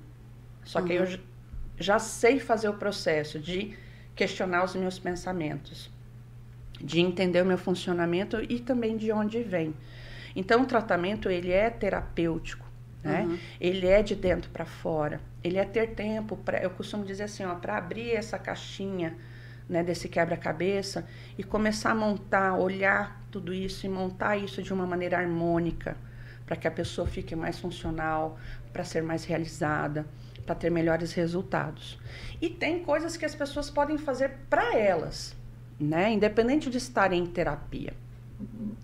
[0.64, 0.86] Só uhum.
[0.86, 1.20] que eu
[1.78, 3.78] já sei fazer o processo de
[4.16, 5.95] questionar os meus pensamentos
[6.86, 9.74] de entender o meu funcionamento e também de onde vem.
[10.36, 12.66] Então, o tratamento ele é terapêutico,
[13.04, 13.24] né?
[13.24, 13.38] Uhum.
[13.60, 15.20] Ele é de dentro para fora.
[15.44, 19.18] Ele é ter tempo para, eu costumo dizer assim, ó, para abrir essa caixinha,
[19.68, 21.08] né, desse quebra-cabeça
[21.38, 25.98] e começar a montar, olhar tudo isso e montar isso de uma maneira harmônica,
[26.46, 28.38] para que a pessoa fique mais funcional,
[28.72, 30.06] para ser mais realizada,
[30.46, 31.98] para ter melhores resultados.
[32.40, 35.36] E tem coisas que as pessoas podem fazer para elas,
[35.80, 36.12] né?
[36.12, 37.94] Independente de estar em terapia.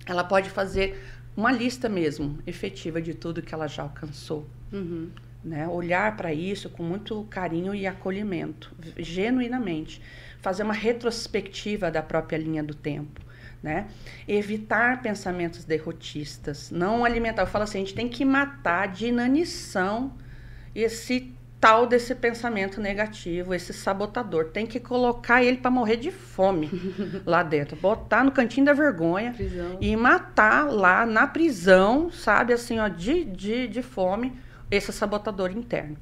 [0.06, 1.02] Ela pode fazer
[1.36, 4.48] uma lista mesmo, efetiva, de tudo que ela já alcançou.
[4.72, 5.10] Uhum.
[5.44, 5.68] Né?
[5.68, 10.02] Olhar para isso com muito carinho e acolhimento, genuinamente.
[10.42, 13.22] Fazer uma retrospectiva da própria linha do tempo.
[13.64, 13.88] Né?
[14.28, 17.44] Evitar pensamentos derrotistas, não alimentar.
[17.44, 20.14] Eu falo assim, a gente tem que matar de inanição
[20.74, 24.46] esse tal desse pensamento negativo, esse sabotador.
[24.46, 26.72] Tem que colocar ele para morrer de fome
[27.24, 27.78] lá dentro.
[27.78, 29.78] Botar no cantinho da vergonha prisão.
[29.80, 34.34] e matar lá na prisão, sabe, assim, ó, de, de, de fome,
[34.72, 35.96] esse sabotador interno.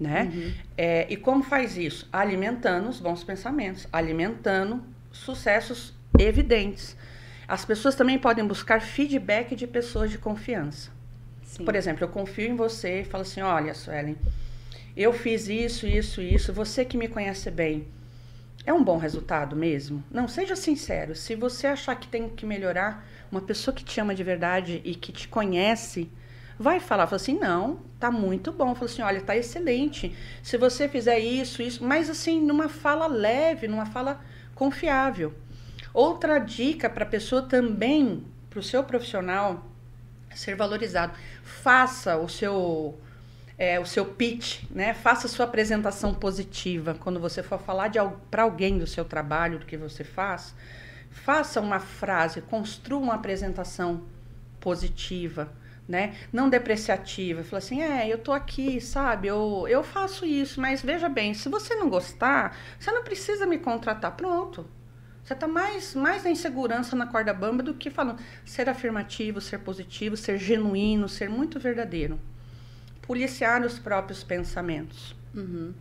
[0.00, 0.32] Né?
[0.34, 0.52] Uhum.
[0.76, 2.08] É, e como faz isso?
[2.10, 4.82] Alimentando os bons pensamentos, alimentando
[5.12, 6.96] sucessos evidentes.
[7.46, 10.90] As pessoas também podem buscar feedback de pessoas de confiança.
[11.42, 11.64] Sim.
[11.64, 14.16] Por exemplo, eu confio em você e falo assim: olha, Suelen,
[14.96, 17.86] eu fiz isso, isso, isso, você que me conhece bem,
[18.66, 20.02] é um bom resultado mesmo?
[20.10, 21.14] Não, seja sincero.
[21.14, 24.94] Se você achar que tem que melhorar, uma pessoa que te ama de verdade e
[24.94, 26.10] que te conhece,
[26.58, 28.74] vai falar, fala assim, não, tá muito bom.
[28.74, 30.16] Fala assim, olha, tá excelente.
[30.42, 34.20] Se você fizer isso, isso, mas assim, numa fala leve, numa fala
[34.54, 35.34] confiável.
[35.92, 39.66] Outra dica para a pessoa também, para o seu profissional
[40.34, 42.98] ser valorizado, faça o seu
[43.56, 44.94] é, o seu pitch, né?
[44.94, 47.90] Faça sua apresentação positiva quando você for falar
[48.30, 50.54] para alguém do seu trabalho, do que você faz.
[51.10, 54.02] Faça uma frase, construa uma apresentação
[54.60, 55.52] positiva,
[55.88, 56.16] né?
[56.32, 57.44] Não depreciativa.
[57.44, 59.28] Fala assim, é, eu tô aqui, sabe?
[59.28, 63.58] Eu, eu faço isso, mas veja bem, se você não gostar, você não precisa me
[63.58, 64.16] contratar.
[64.16, 64.66] Pronto.
[65.22, 69.58] Você está mais, mais na insegurança na corda bamba do que falando ser afirmativo, ser
[69.60, 72.20] positivo, ser genuíno, ser muito verdadeiro
[73.06, 75.14] policiar os próprios pensamentos.
[75.34, 75.72] Uhum.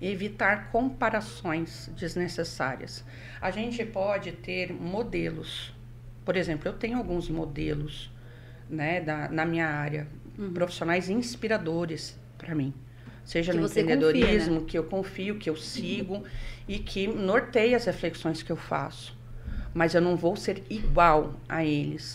[0.00, 3.04] Evitar comparações desnecessárias.
[3.40, 5.72] A gente pode ter modelos.
[6.24, 8.10] Por exemplo, eu tenho alguns modelos
[8.68, 10.06] né, da, na minha área,
[10.38, 10.52] uhum.
[10.52, 12.74] profissionais inspiradores para mim.
[13.24, 14.66] Seja que no empreendedorismo, confia, né?
[14.68, 16.24] que eu confio, que eu sigo uhum.
[16.68, 19.16] e que norteia as reflexões que eu faço.
[19.74, 22.14] Mas eu não vou ser igual a eles.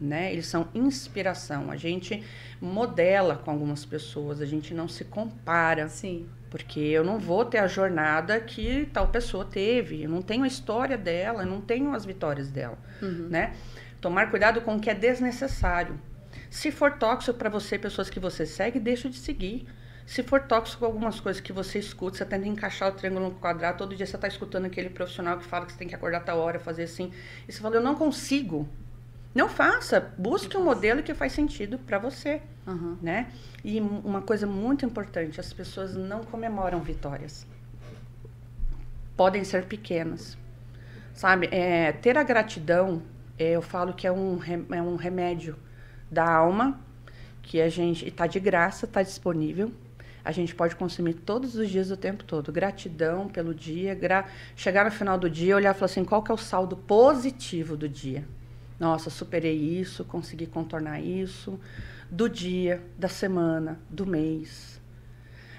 [0.00, 0.32] Né?
[0.32, 1.70] Eles são inspiração.
[1.70, 2.22] A gente
[2.60, 5.88] modela com algumas pessoas, a gente não se compara.
[5.88, 6.28] Sim.
[6.50, 10.46] Porque eu não vou ter a jornada que tal pessoa teve, eu não tenho a
[10.46, 13.26] história dela, eu não tenho as vitórias dela, Uhum.
[13.28, 13.54] né?
[14.00, 15.98] Tomar cuidado com o que é desnecessário.
[16.48, 19.66] Se for tóxico para você, pessoas que você segue, deixa de seguir.
[20.06, 23.78] Se for tóxico algumas coisas que você escuta, você tenta encaixar o triângulo no quadrado,
[23.78, 26.38] todo dia você está escutando aquele profissional que fala que você tem que acordar tal
[26.38, 27.10] hora, fazer assim,
[27.48, 28.68] e você fala, eu não consigo.
[29.34, 32.98] Não faça, busque um modelo que faz sentido para você Aham.
[33.02, 33.32] né?
[33.64, 37.46] E uma coisa muito importante, as pessoas não comemoram vitórias.
[39.16, 40.36] Podem ser pequenas,
[41.12, 41.48] sabe?
[41.50, 43.02] É, ter a gratidão,
[43.38, 44.38] é, eu falo que é um,
[44.70, 45.56] é um remédio
[46.10, 46.80] da alma,
[47.42, 49.72] que a gente está de graça, está disponível.
[50.24, 52.50] A gente pode consumir todos os dias o tempo todo.
[52.50, 54.26] Gratidão pelo dia, gra...
[54.56, 57.76] chegar no final do dia, olhar e falar assim, qual que é o saldo positivo
[57.76, 58.24] do dia?
[58.84, 61.58] Nossa, superei isso, consegui contornar isso,
[62.10, 64.78] do dia, da semana, do mês.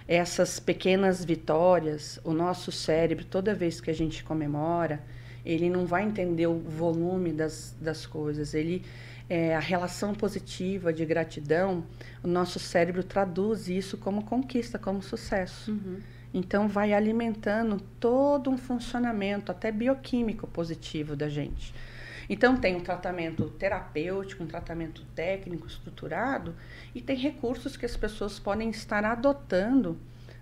[0.08, 5.02] Essas pequenas vitórias, o nosso cérebro, toda vez que a gente comemora,
[5.44, 8.54] ele não vai entender o volume das, das coisas.
[8.54, 8.86] Ele,
[9.28, 11.84] é, a relação positiva de gratidão,
[12.24, 15.72] o nosso cérebro traduz isso como conquista, como sucesso.
[15.72, 15.98] Uhum.
[16.32, 21.74] Então, vai alimentando todo um funcionamento, até bioquímico positivo da gente.
[22.30, 26.56] Então, tem um tratamento terapêutico, um tratamento técnico, estruturado,
[26.94, 29.98] e tem recursos que as pessoas podem estar adotando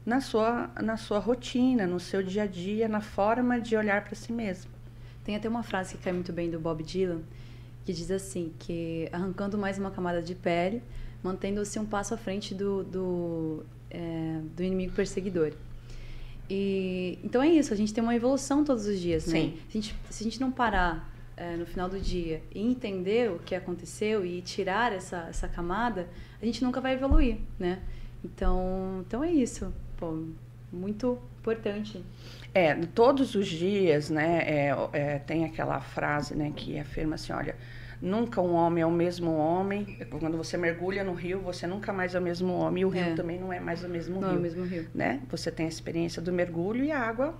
[0.06, 4.16] na sua, na sua rotina, no seu dia a dia, na forma de olhar para
[4.16, 4.72] si mesmo.
[5.24, 7.22] Tem até uma frase que cai muito bem do Bob Dylan,
[7.86, 10.82] que diz assim, que arrancando mais uma camada de pele,
[11.22, 15.54] mantendo-se um passo à frente do, do, é, do inimigo perseguidor.
[16.50, 19.40] E, então é isso, a gente tem uma evolução todos os dias, né?
[19.40, 19.58] Sim.
[19.70, 23.32] Se a gente, se a gente não parar é, no final do dia e entender
[23.32, 26.08] o que aconteceu e tirar essa, essa camada,
[26.42, 27.80] a gente nunca vai evoluir, né?
[28.24, 29.74] Então, então é isso.
[29.98, 30.24] Pô,
[30.72, 32.04] muito importante.
[32.54, 37.56] É, todos os dias, né, é, é, tem aquela frase, né, que afirma assim, olha,
[38.02, 42.16] nunca um homem é o mesmo homem, quando você mergulha no rio, você nunca mais
[42.16, 43.14] é o mesmo homem, e o rio É.
[43.16, 44.88] também não é mais o mesmo Não é rio, o mesmo rio.
[44.94, 45.22] né?
[45.30, 47.36] Você tem a experiência do mergulho e a água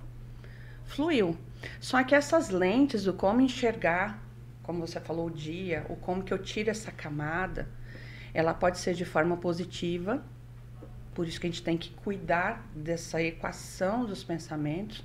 [0.84, 1.36] fluiu.
[1.80, 4.22] Só que essas lentes, o como enxergar,
[4.62, 7.68] como você falou, o dia, o como que eu tiro essa camada,
[8.32, 10.22] ela pode ser de forma positiva,
[11.14, 15.04] por isso que a gente tem que cuidar dessa equação dos pensamentos,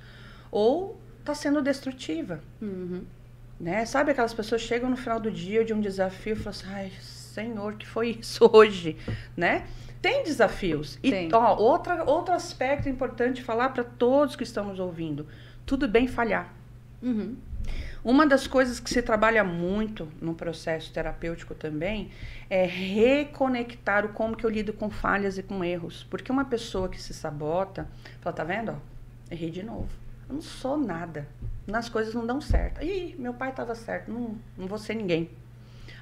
[0.50, 3.04] ou está sendo destrutiva, Uhum.
[3.58, 3.84] né?
[3.84, 6.92] Sabe aquelas pessoas chegam no final do dia de um desafio e falam assim, ai,
[7.00, 8.96] Senhor, que foi isso hoje,
[9.36, 9.66] né?
[10.02, 10.98] Tem desafios.
[11.02, 11.28] E Tem.
[11.32, 15.26] ó, outra, outro aspecto importante falar para todos que estão nos ouvindo,
[15.66, 16.52] tudo bem falhar.
[17.02, 17.36] Uhum.
[18.02, 22.10] Uma das coisas que se trabalha muito no processo terapêutico também
[22.48, 26.06] é reconectar o como que eu lido com falhas e com erros.
[26.08, 27.86] Porque uma pessoa que se sabota,
[28.20, 28.72] fala, tá vendo?
[28.72, 28.76] Ó,
[29.30, 29.88] errei de novo.
[30.28, 31.28] Eu não sou nada.
[31.66, 32.82] Nas coisas não dão certo.
[32.82, 35.30] Ih, meu pai estava certo, não, não vou ser ninguém.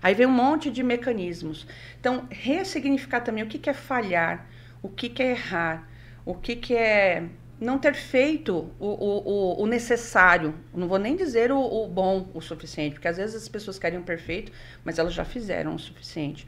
[0.00, 1.66] Aí vem um monte de mecanismos.
[1.98, 4.46] Então, ressignificar também o que, que é falhar,
[4.80, 5.88] o que, que é errar,
[6.24, 7.24] o que, que é
[7.60, 10.54] não ter feito o, o, o- necessário.
[10.72, 13.98] Não vou nem dizer o, o bom o suficiente, porque às vezes as pessoas querem
[13.98, 14.52] o perfeito,
[14.84, 16.46] mas elas já fizeram o suficiente.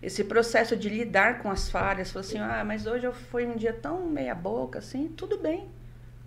[0.00, 3.56] Esse processo de lidar com as falhas, falar assim, ah, mas hoje eu foi um
[3.56, 5.66] dia tão meia boca, assim, tudo bem.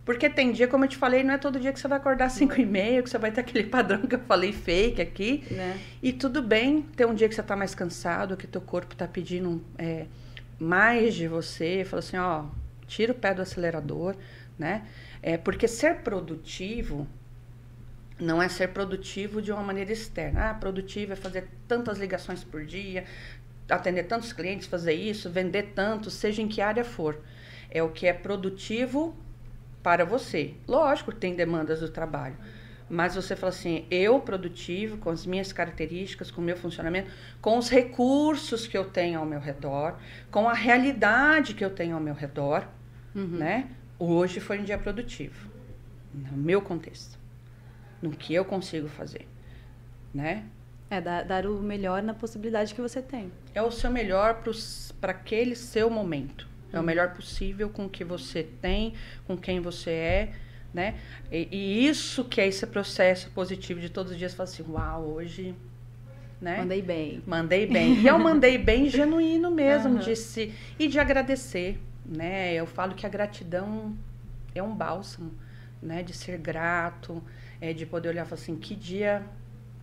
[0.04, 2.26] Porque tem dia, como eu te falei, não é todo dia que você vai acordar
[2.26, 5.46] às 5 e meia, que você vai ter aquele padrão que eu falei fake aqui.
[5.52, 5.80] Né?
[6.04, 9.08] E tudo bem ter um dia que você está mais cansado, que teu corpo está
[9.08, 10.08] pedindo é,
[10.60, 11.86] mais de você.
[11.86, 12.46] Fala assim, ó,
[12.92, 14.16] tira o pé do acelerador,
[14.60, 14.86] né?
[15.24, 17.08] É, porque ser produtivo
[18.20, 20.50] não é ser produtivo de uma maneira externa.
[20.50, 23.06] Ah, produtivo é fazer tantas ligações por dia,
[23.70, 27.18] atender tantos clientes, fazer isso, vender tanto, seja em que área for.
[27.70, 29.16] É o que é produtivo
[29.82, 30.54] para você.
[30.68, 32.36] Lógico tem demandas do trabalho.
[32.90, 37.10] Mas você fala assim, eu produtivo, com as minhas características, com o meu funcionamento,
[37.42, 39.98] com os recursos que eu tenho ao meu redor,
[40.30, 42.68] com a realidade que eu tenho ao meu redor,
[43.16, 43.38] Uhum.
[43.38, 43.70] né?
[44.00, 45.50] Hoje foi um dia produtivo,
[46.14, 47.20] no meu contexto,
[48.02, 49.28] no que eu consigo fazer,
[50.14, 50.46] né?
[50.90, 53.32] É, dar, dar o melhor na possibilidade que você tem.
[53.54, 54.42] É o seu melhor
[55.00, 56.48] para aquele seu momento.
[56.74, 58.94] É o melhor possível com o que você tem,
[59.28, 60.34] com quem você é,
[60.74, 60.96] né?
[61.32, 65.04] E, e isso que é esse processo positivo de todos os dias, fala assim, uau,
[65.04, 65.54] hoje,
[66.42, 66.58] né?
[66.58, 67.24] Mandei bem.
[67.26, 68.00] Mandei bem.
[68.00, 70.00] E eu mandei bem genuíno mesmo, Aham.
[70.00, 71.80] de e de agradecer,
[72.12, 72.54] né?
[72.54, 73.96] Eu falo que a gratidão
[74.54, 75.32] é um bálsamo,
[75.82, 76.04] né?
[76.04, 77.24] De ser grato,
[77.60, 79.24] é, de poder olhar e falar assim, que dia,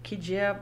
[0.02, 0.60] que dia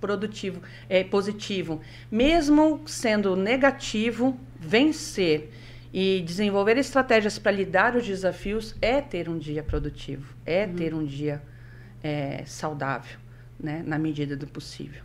[0.00, 1.80] produtivo, é, positivo.
[2.10, 5.50] Mesmo sendo negativo, vencer
[5.92, 10.74] e desenvolver estratégias para lidar os desafios é ter um dia produtivo, é uhum.
[10.74, 11.40] ter um dia
[12.02, 13.16] é, saudável,
[13.58, 15.02] né, na medida do possível.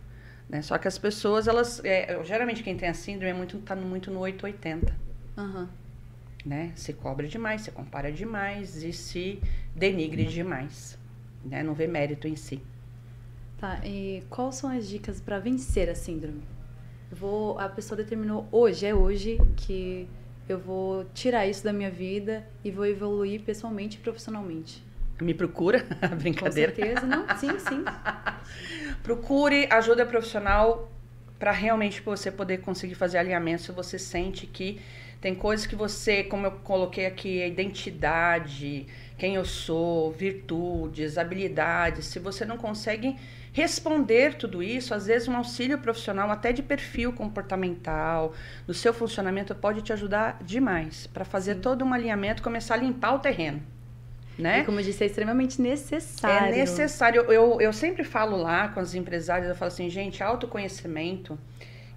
[0.48, 0.62] Né?
[0.62, 4.10] Só que as pessoas, elas, é, geralmente quem tem a síndrome é muito, tá muito
[4.10, 4.92] no 880.
[5.38, 5.68] Uhum.
[6.44, 6.72] Né?
[6.74, 9.40] Se cobra demais, se compara demais e se
[9.74, 10.98] denigre demais.
[11.44, 11.62] Né?
[11.62, 12.62] Não vê mérito em si.
[13.58, 16.42] Tá, e quais são as dicas para vencer a síndrome?
[17.10, 20.08] vou, a pessoa determinou hoje, é hoje que
[20.48, 24.82] eu vou tirar isso da minha vida e vou evoluir pessoalmente e profissionalmente.
[25.20, 25.84] Me procura,
[26.18, 26.72] brincadeira.
[26.72, 27.26] Com certeza, não?
[27.36, 27.84] Sim, sim.
[29.02, 30.90] Procure ajuda profissional
[31.38, 34.80] para realmente você poder conseguir fazer alinhamento se você sente que
[35.20, 38.86] tem coisas que você, como eu coloquei aqui, a identidade,
[39.18, 43.16] quem eu sou, virtudes, habilidades, se você não consegue
[43.52, 48.32] responder tudo isso, às vezes um auxílio profissional, até de perfil comportamental,
[48.66, 51.60] do seu funcionamento, pode te ajudar demais para fazer Sim.
[51.60, 53.60] todo um alinhamento, começar a limpar o terreno.
[54.38, 54.60] Né?
[54.60, 56.54] E como eu disse, é extremamente necessário.
[56.54, 57.22] É necessário.
[57.30, 61.38] Eu, eu sempre falo lá com os empresários, eu falo assim, gente, autoconhecimento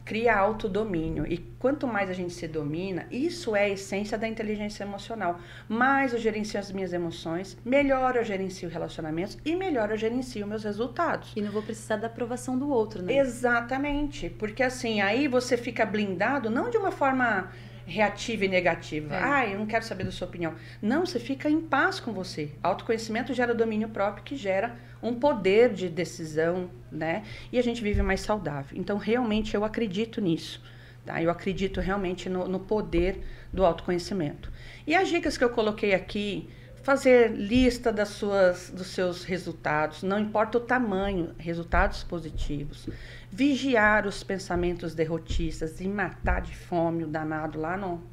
[0.03, 1.25] cria autodomínio.
[1.25, 5.39] E quanto mais a gente se domina, isso é a essência da inteligência emocional.
[5.67, 10.63] Mais eu gerencio as minhas emoções, melhor eu gerencio relacionamentos e melhor eu gerencio meus
[10.63, 11.31] resultados.
[11.35, 13.17] E não vou precisar da aprovação do outro, né?
[13.17, 14.29] Exatamente.
[14.29, 17.49] Porque assim, aí você fica blindado, não de uma forma
[17.85, 19.15] reativa e negativa.
[19.15, 19.23] É.
[19.23, 20.53] Ah, eu não quero saber da sua opinião.
[20.81, 22.51] Não, você fica em paz com você.
[22.61, 27.23] Autoconhecimento gera domínio próprio, que gera um poder de decisão, né?
[27.51, 28.77] E a gente vive mais saudável.
[28.77, 30.61] Então, realmente, eu acredito nisso.
[31.05, 31.21] Tá?
[31.21, 33.21] Eu acredito realmente no, no poder
[33.51, 34.51] do autoconhecimento.
[34.87, 36.49] E as dicas que eu coloquei aqui,
[36.83, 42.87] fazer lista das suas, dos seus resultados, não importa o tamanho, resultados positivos.
[43.31, 48.03] Vigiar os pensamentos derrotistas e matar de fome o danado lá no,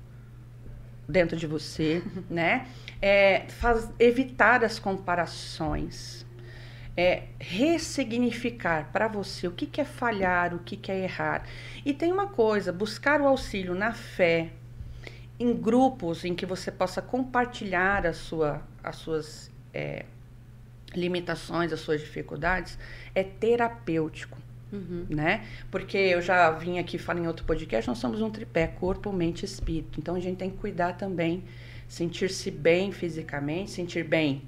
[1.07, 2.69] dentro de você, né?
[3.03, 6.25] É, faz, evitar as comparações
[6.97, 11.45] é, ressignificar para você o que, que é falhar, o que, que é errar.
[11.85, 14.51] E tem uma coisa: buscar o auxílio na fé,
[15.41, 20.05] em grupos em que você possa compartilhar a sua, as suas é,
[20.95, 22.79] limitações, as suas dificuldades,
[23.15, 24.39] é terapêutico.
[24.71, 25.07] Uhum.
[25.09, 25.45] Né?
[25.71, 29.43] Porque eu já vim aqui falar em outro podcast, nós somos um tripé, corpo, mente
[29.43, 29.99] e espírito.
[29.99, 31.43] Então a gente tem que cuidar também,
[31.89, 34.43] sentir-se bem fisicamente, sentir bem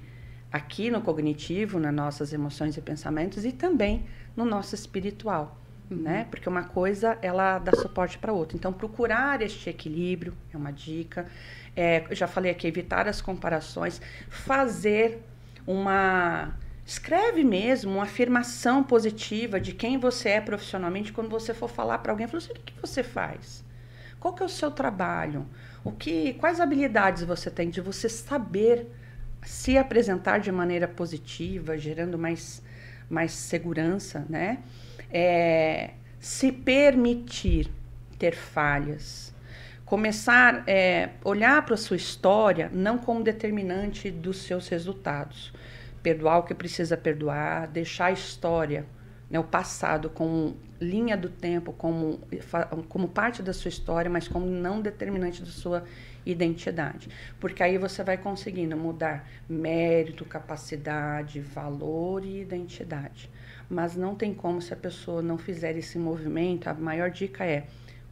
[0.51, 4.05] aqui no cognitivo, nas nossas emoções e pensamentos e também
[4.37, 5.57] no nosso espiritual,
[5.89, 5.97] uhum.
[5.97, 6.27] né?
[6.29, 8.57] Porque uma coisa ela dá suporte para outra.
[8.57, 11.27] Então procurar este equilíbrio é uma dica.
[11.75, 15.21] É, já falei aqui evitar as comparações, fazer
[15.65, 16.53] uma
[16.85, 22.11] escreve mesmo uma afirmação positiva de quem você é profissionalmente quando você for falar para
[22.11, 23.63] alguém, fala assim, o que, que você faz?
[24.19, 25.45] Qual que é o seu trabalho?
[25.83, 28.87] O que, quais habilidades você tem de você saber
[29.45, 32.61] se apresentar de maneira positiva, gerando mais,
[33.09, 34.59] mais segurança, né?
[35.13, 37.69] É, se permitir
[38.17, 39.33] ter falhas,
[39.85, 45.53] começar a é, olhar para a sua história não como determinante dos seus resultados,
[46.01, 48.85] perdoar o que precisa perdoar, deixar a história,
[49.29, 52.19] né, o passado como linha do tempo, como,
[52.89, 55.83] como parte da sua história, mas como não determinante da sua
[56.25, 57.09] identidade.
[57.39, 63.29] Porque aí você vai conseguindo mudar mérito, capacidade, valor e identidade.
[63.69, 66.67] Mas não tem como se a pessoa não fizer esse movimento.
[66.67, 67.65] A maior dica é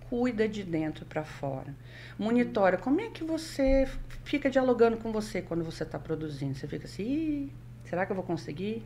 [0.09, 1.73] cuida de dentro para fora.
[2.19, 3.87] Monitora como é que você
[4.25, 6.53] fica dialogando com você quando você está produzindo.
[6.53, 7.49] Você fica assim,
[7.85, 8.83] será que eu vou conseguir?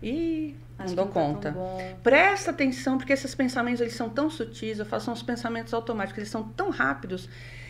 [0.00, 1.56] E não dou não tá conta.
[2.02, 6.30] Presta atenção, porque esses pensamentos eles são tão sutis, eu faço uns pensamentos automáticos, eles
[6.30, 7.28] são tão rápidos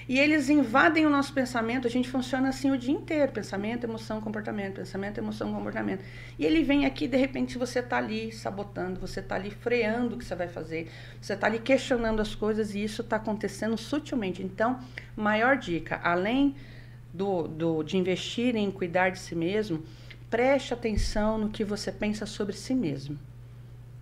[0.09, 4.22] e eles invadem o nosso pensamento, a gente funciona assim o dia inteiro, pensamento, emoção,
[4.22, 6.02] comportamento, pensamento, emoção, comportamento.
[6.38, 10.18] E ele vem aqui, de repente você está ali sabotando, você está ali freando o
[10.18, 10.88] que você vai fazer,
[11.20, 14.42] você está ali questionando as coisas e isso está acontecendo sutilmente.
[14.42, 14.80] Então,
[15.14, 16.56] maior dica, além
[17.12, 19.82] do, do, de investir em cuidar de si mesmo,
[20.30, 23.18] preste atenção no que você pensa sobre si mesmo.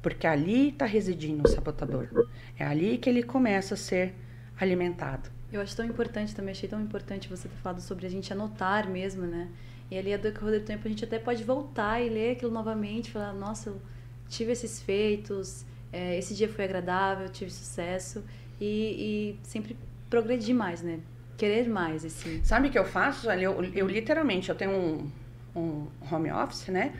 [0.01, 2.29] Porque ali está residindo o sabotador.
[2.57, 4.15] É ali que ele começa a ser
[4.57, 5.36] alimentado.
[5.57, 8.89] Eu acho tão importante também, achei tão importante você ter falado sobre a gente anotar
[8.89, 9.49] mesmo, né?
[9.91, 13.11] E ali, a decorrer do tempo, a gente até pode voltar e ler aquilo novamente,
[13.11, 13.81] falar, nossa, eu
[14.29, 18.23] tive esses feitos, é, esse dia foi agradável, tive sucesso,
[18.61, 19.77] e, e, sempre
[20.11, 21.01] progredir mais, né?
[21.39, 22.41] Querer mais, assim.
[22.45, 23.31] Sabe o que eu faço?
[23.31, 25.11] Eu, eu literalmente, eu tenho um,
[25.55, 26.93] um home office, né?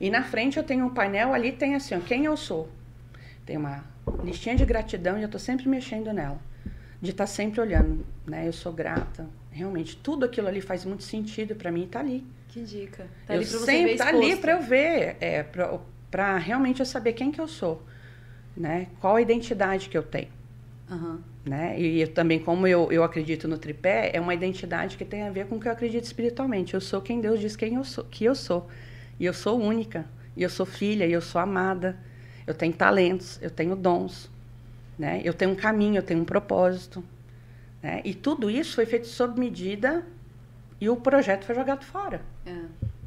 [0.00, 2.70] E na frente eu tenho um painel, ali tem assim, ó, quem eu sou.
[3.44, 3.84] Tem uma
[4.22, 6.40] listinha de gratidão e eu tô sempre mexendo nela.
[7.00, 8.46] De estar tá sempre olhando, né?
[8.46, 9.26] Eu sou grata.
[9.50, 12.26] Realmente, tudo aquilo ali faz muito sentido para mim e tá ali.
[12.48, 13.06] Que dica.
[13.26, 15.44] Tá eu ali pra você sempre, ver Tá ali para eu ver, é,
[16.10, 17.82] para realmente eu saber quem que eu sou,
[18.56, 18.88] né?
[19.00, 20.28] Qual a identidade que eu tenho.
[20.90, 21.20] Uhum.
[21.44, 21.80] Né?
[21.80, 25.30] E eu, também, como eu, eu acredito no tripé, é uma identidade que tem a
[25.30, 26.74] ver com o que eu acredito espiritualmente.
[26.74, 28.68] Eu sou quem Deus diz quem eu sou, que eu sou.
[29.20, 30.06] E eu sou única.
[30.36, 31.98] E eu sou filha, e eu sou amada.
[32.46, 34.30] Eu tenho talentos, eu tenho dons.
[34.98, 35.20] Né?
[35.24, 37.04] Eu tenho um caminho, eu tenho um propósito.
[37.82, 38.02] Né?
[38.04, 40.04] E tudo isso foi feito sob medida
[40.80, 42.20] e o projeto foi jogado fora.
[42.44, 42.64] É.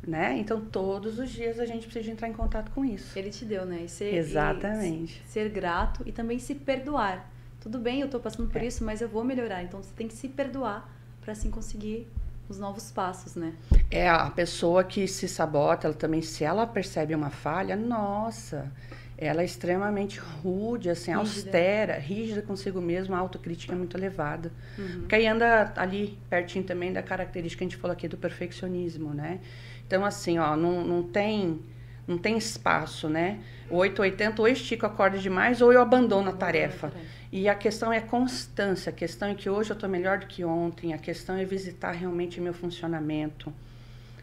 [0.07, 0.37] Né?
[0.37, 3.17] Então, todos os dias a gente precisa entrar em contato com isso.
[3.17, 3.83] Ele te deu, né?
[3.83, 5.21] E ser, Exatamente.
[5.25, 7.29] E ser grato e também se perdoar.
[7.59, 8.65] Tudo bem, eu estou passando por é.
[8.65, 9.61] isso, mas eu vou melhorar.
[9.61, 10.89] Então, você tem que se perdoar
[11.21, 12.07] para assim conseguir
[12.49, 13.53] os novos passos, né?
[13.89, 18.71] É, a pessoa que se sabota, ela também, se ela percebe uma falha, nossa,
[19.21, 21.19] ela é extremamente rude, assim, rígida.
[21.19, 24.51] austera, rígida consigo mesma, a autocrítica é muito elevada.
[24.79, 25.01] Uhum.
[25.01, 29.13] Porque aí anda ali pertinho também da característica que a gente falou aqui do perfeccionismo,
[29.13, 29.39] né?
[29.85, 31.59] Então, assim, ó, não, não tem
[32.07, 33.39] não tem espaço, né?
[33.69, 36.91] 880, ou eu estico a corda demais ou eu abandono a tarefa.
[37.31, 40.43] E a questão é constância, a questão é que hoje eu estou melhor do que
[40.43, 43.53] ontem, a questão é visitar realmente meu funcionamento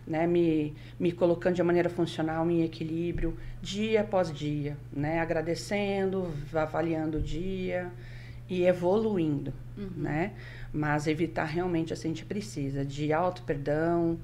[0.09, 7.19] né, me, me colocando de maneira funcional em equilíbrio, dia após dia, né, agradecendo, avaliando
[7.19, 7.93] o dia
[8.49, 9.91] e evoluindo, uhum.
[9.97, 10.33] né?
[10.73, 14.19] Mas evitar realmente, assim, a gente precisa de auto perdão,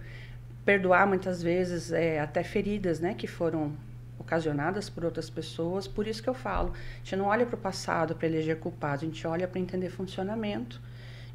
[0.65, 3.73] perdoar muitas vezes é, até feridas, né, que foram
[4.19, 5.87] ocasionadas por outras pessoas.
[5.87, 9.03] Por isso que eu falo, a gente não olha para o passado para eleger culpado,
[9.03, 10.81] a gente olha para entender funcionamento.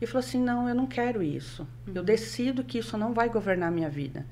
[0.02, 1.68] E falou assim, não, eu não quero isso.
[1.86, 1.94] Uhum.
[1.94, 4.26] Eu decido que isso não vai governar a minha vida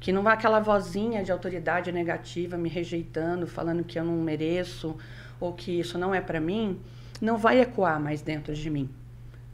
[0.00, 4.96] que não vai aquela vozinha de autoridade negativa me rejeitando, falando que eu não mereço
[5.38, 6.80] ou que isso não é para mim,
[7.20, 8.88] não vai ecoar mais dentro de mim.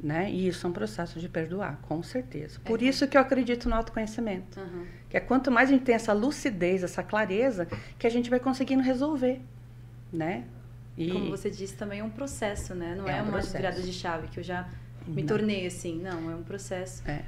[0.00, 0.30] Né?
[0.30, 2.60] E isso é um processo de perdoar, com certeza.
[2.64, 2.84] Por é.
[2.84, 4.60] isso que eu acredito no autoconhecimento.
[4.60, 4.86] Uhum.
[5.08, 7.66] Que é quanto mais a gente tem essa lucidez, essa clareza,
[7.98, 9.40] que a gente vai conseguindo resolver,
[10.12, 10.44] né?
[10.96, 12.94] E Como você disse, também é um processo, né?
[12.94, 14.68] Não é, é um uma virada de chave que eu já
[15.06, 15.28] me não.
[15.28, 16.00] tornei assim.
[16.00, 17.02] Não, é um processo.
[17.08, 17.24] É.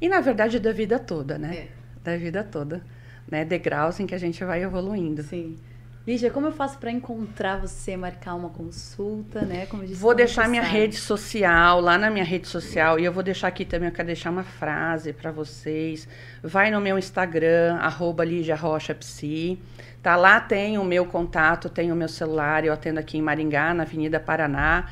[0.00, 1.56] E na verdade da vida toda, né?
[1.56, 2.82] É da vida toda,
[3.30, 3.44] né?
[3.44, 5.22] Degraus em que a gente vai evoluindo.
[5.22, 5.58] Sim.
[6.06, 9.66] Lígia, como eu faço para encontrar você, marcar uma consulta, né?
[9.66, 13.22] Como disse, vou deixar minha rede social, lá na minha rede social, e eu vou
[13.22, 16.08] deixar aqui também, eu quero deixar uma frase para vocês.
[16.42, 19.58] Vai no meu Instagram, arroba Lígia Rocha Psi.
[20.02, 23.74] Tá, lá tem o meu contato, tem o meu celular, eu atendo aqui em Maringá,
[23.74, 24.88] na Avenida Paraná,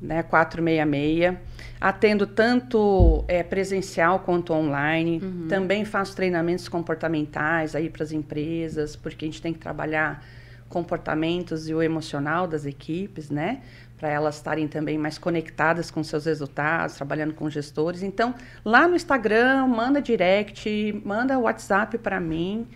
[0.00, 1.36] né, 466.
[1.84, 5.20] Atendo tanto é, presencial quanto online.
[5.22, 5.48] Uhum.
[5.48, 10.24] Também faço treinamentos comportamentais aí para as empresas, porque a gente tem que trabalhar
[10.66, 13.60] comportamentos e o emocional das equipes, né?
[13.98, 18.02] Para elas estarem também mais conectadas com seus resultados, trabalhando com gestores.
[18.02, 22.66] Então, lá no Instagram, manda direct, manda WhatsApp para mim,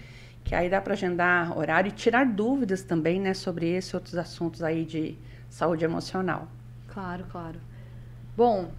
[0.45, 4.17] que aí dá para agendar horário e tirar dúvidas também, né, sobre esse e outros
[4.17, 5.17] assuntos aí de
[5.49, 6.47] saúde emocional.
[6.89, 7.59] Claro, claro.
[8.37, 8.71] Bom,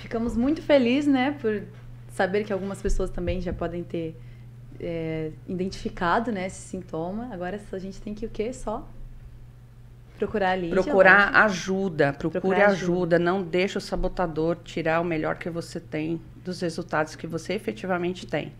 [0.00, 1.62] Ficamos muito felizes, né, por
[2.12, 4.14] saber que algumas pessoas também já podem ter
[4.78, 7.28] é, identificado, né, esse sintoma.
[7.32, 8.52] Agora a gente tem que o quê?
[8.52, 8.86] Só
[10.18, 10.68] procurar ali.
[10.68, 13.16] Procurar ajuda, procure procurar ajuda.
[13.16, 13.18] ajuda.
[13.18, 18.26] Não deixe o sabotador tirar o melhor que você tem dos resultados que você efetivamente
[18.26, 18.52] tem.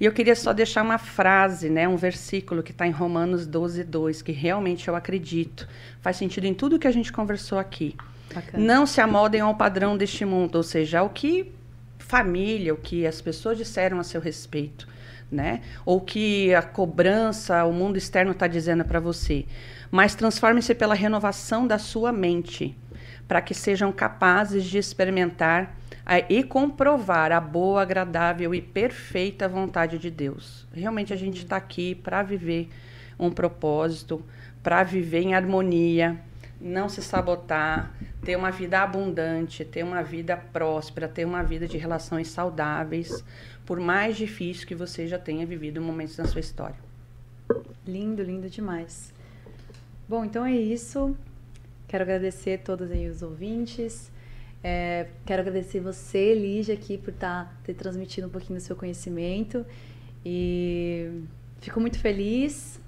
[0.00, 3.84] E eu queria só deixar uma frase, né, um versículo que está em Romanos 12,
[3.84, 5.68] 2, que realmente eu acredito.
[6.00, 7.96] Faz sentido em tudo que a gente conversou aqui.
[8.40, 8.64] Bacana.
[8.64, 11.52] Não se amoldem ao padrão deste mundo, ou seja, o que
[11.98, 14.88] família, o que as pessoas disseram a seu respeito,
[15.30, 15.60] né?
[15.84, 19.44] Ou que a cobrança, o mundo externo está dizendo para você.
[19.90, 22.76] Mas transforme-se pela renovação da sua mente,
[23.26, 25.76] para que sejam capazes de experimentar
[26.06, 30.66] a, e comprovar a boa, agradável e perfeita vontade de Deus.
[30.72, 32.70] Realmente a gente está aqui para viver
[33.18, 34.24] um propósito,
[34.62, 36.18] para viver em harmonia,
[36.60, 41.78] não se sabotar, ter uma vida abundante, ter uma vida próspera, ter uma vida de
[41.78, 43.24] relações saudáveis,
[43.64, 46.76] por mais difícil que você já tenha vivido momentos na sua história.
[47.86, 49.12] Lindo, lindo demais.
[50.08, 51.16] Bom, então é isso.
[51.86, 54.10] Quero agradecer todos aí os ouvintes.
[54.62, 59.64] É, quero agradecer você, Lígia, aqui por tá, ter transmitido um pouquinho do seu conhecimento.
[60.24, 61.22] E
[61.60, 62.80] fico muito feliz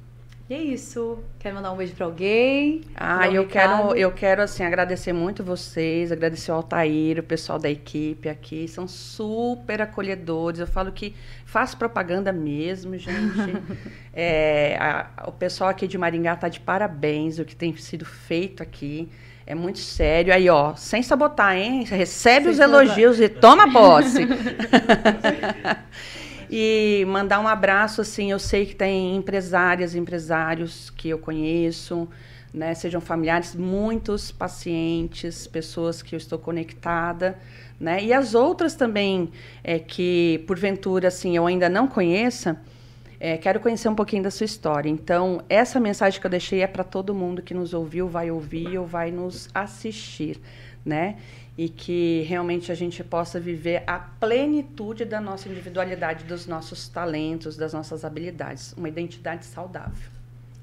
[0.50, 1.20] E é isso.
[1.38, 2.80] Quer mandar um beijo para alguém?
[2.96, 7.56] Ah, um eu quero, eu quero assim agradecer muito vocês, agradecer ao Altair, o pessoal
[7.56, 10.58] da equipe aqui, são super acolhedores.
[10.58, 11.14] Eu falo que
[11.46, 13.62] faço propaganda mesmo, gente.
[14.12, 18.60] é, a, o pessoal aqui de Maringá tá de parabéns o que tem sido feito
[18.60, 19.08] aqui.
[19.46, 20.34] É muito sério.
[20.34, 21.84] Aí, ó, sem sabotar, hein?
[21.84, 24.26] Recebe sem os elogios e toma posse.
[26.52, 32.08] E mandar um abraço, assim, eu sei que tem empresárias, empresários que eu conheço,
[32.52, 37.38] né, sejam familiares, muitos pacientes, pessoas que eu estou conectada,
[37.78, 39.30] né, e as outras também
[39.62, 42.60] é, que, porventura, assim, eu ainda não conheça,
[43.20, 44.88] é, quero conhecer um pouquinho da sua história.
[44.88, 48.76] Então, essa mensagem que eu deixei é para todo mundo que nos ouviu, vai ouvir
[48.76, 50.40] ou vai nos assistir,
[50.84, 51.16] né?
[51.60, 57.54] E que realmente a gente possa viver a plenitude da nossa individualidade, dos nossos talentos,
[57.54, 60.08] das nossas habilidades, uma identidade saudável.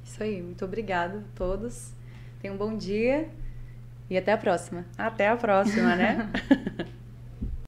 [0.03, 1.93] Isso aí, muito obrigada a todos.
[2.41, 3.29] Tenham um bom dia
[4.09, 4.87] e até a próxima.
[4.97, 6.31] Até a próxima, né?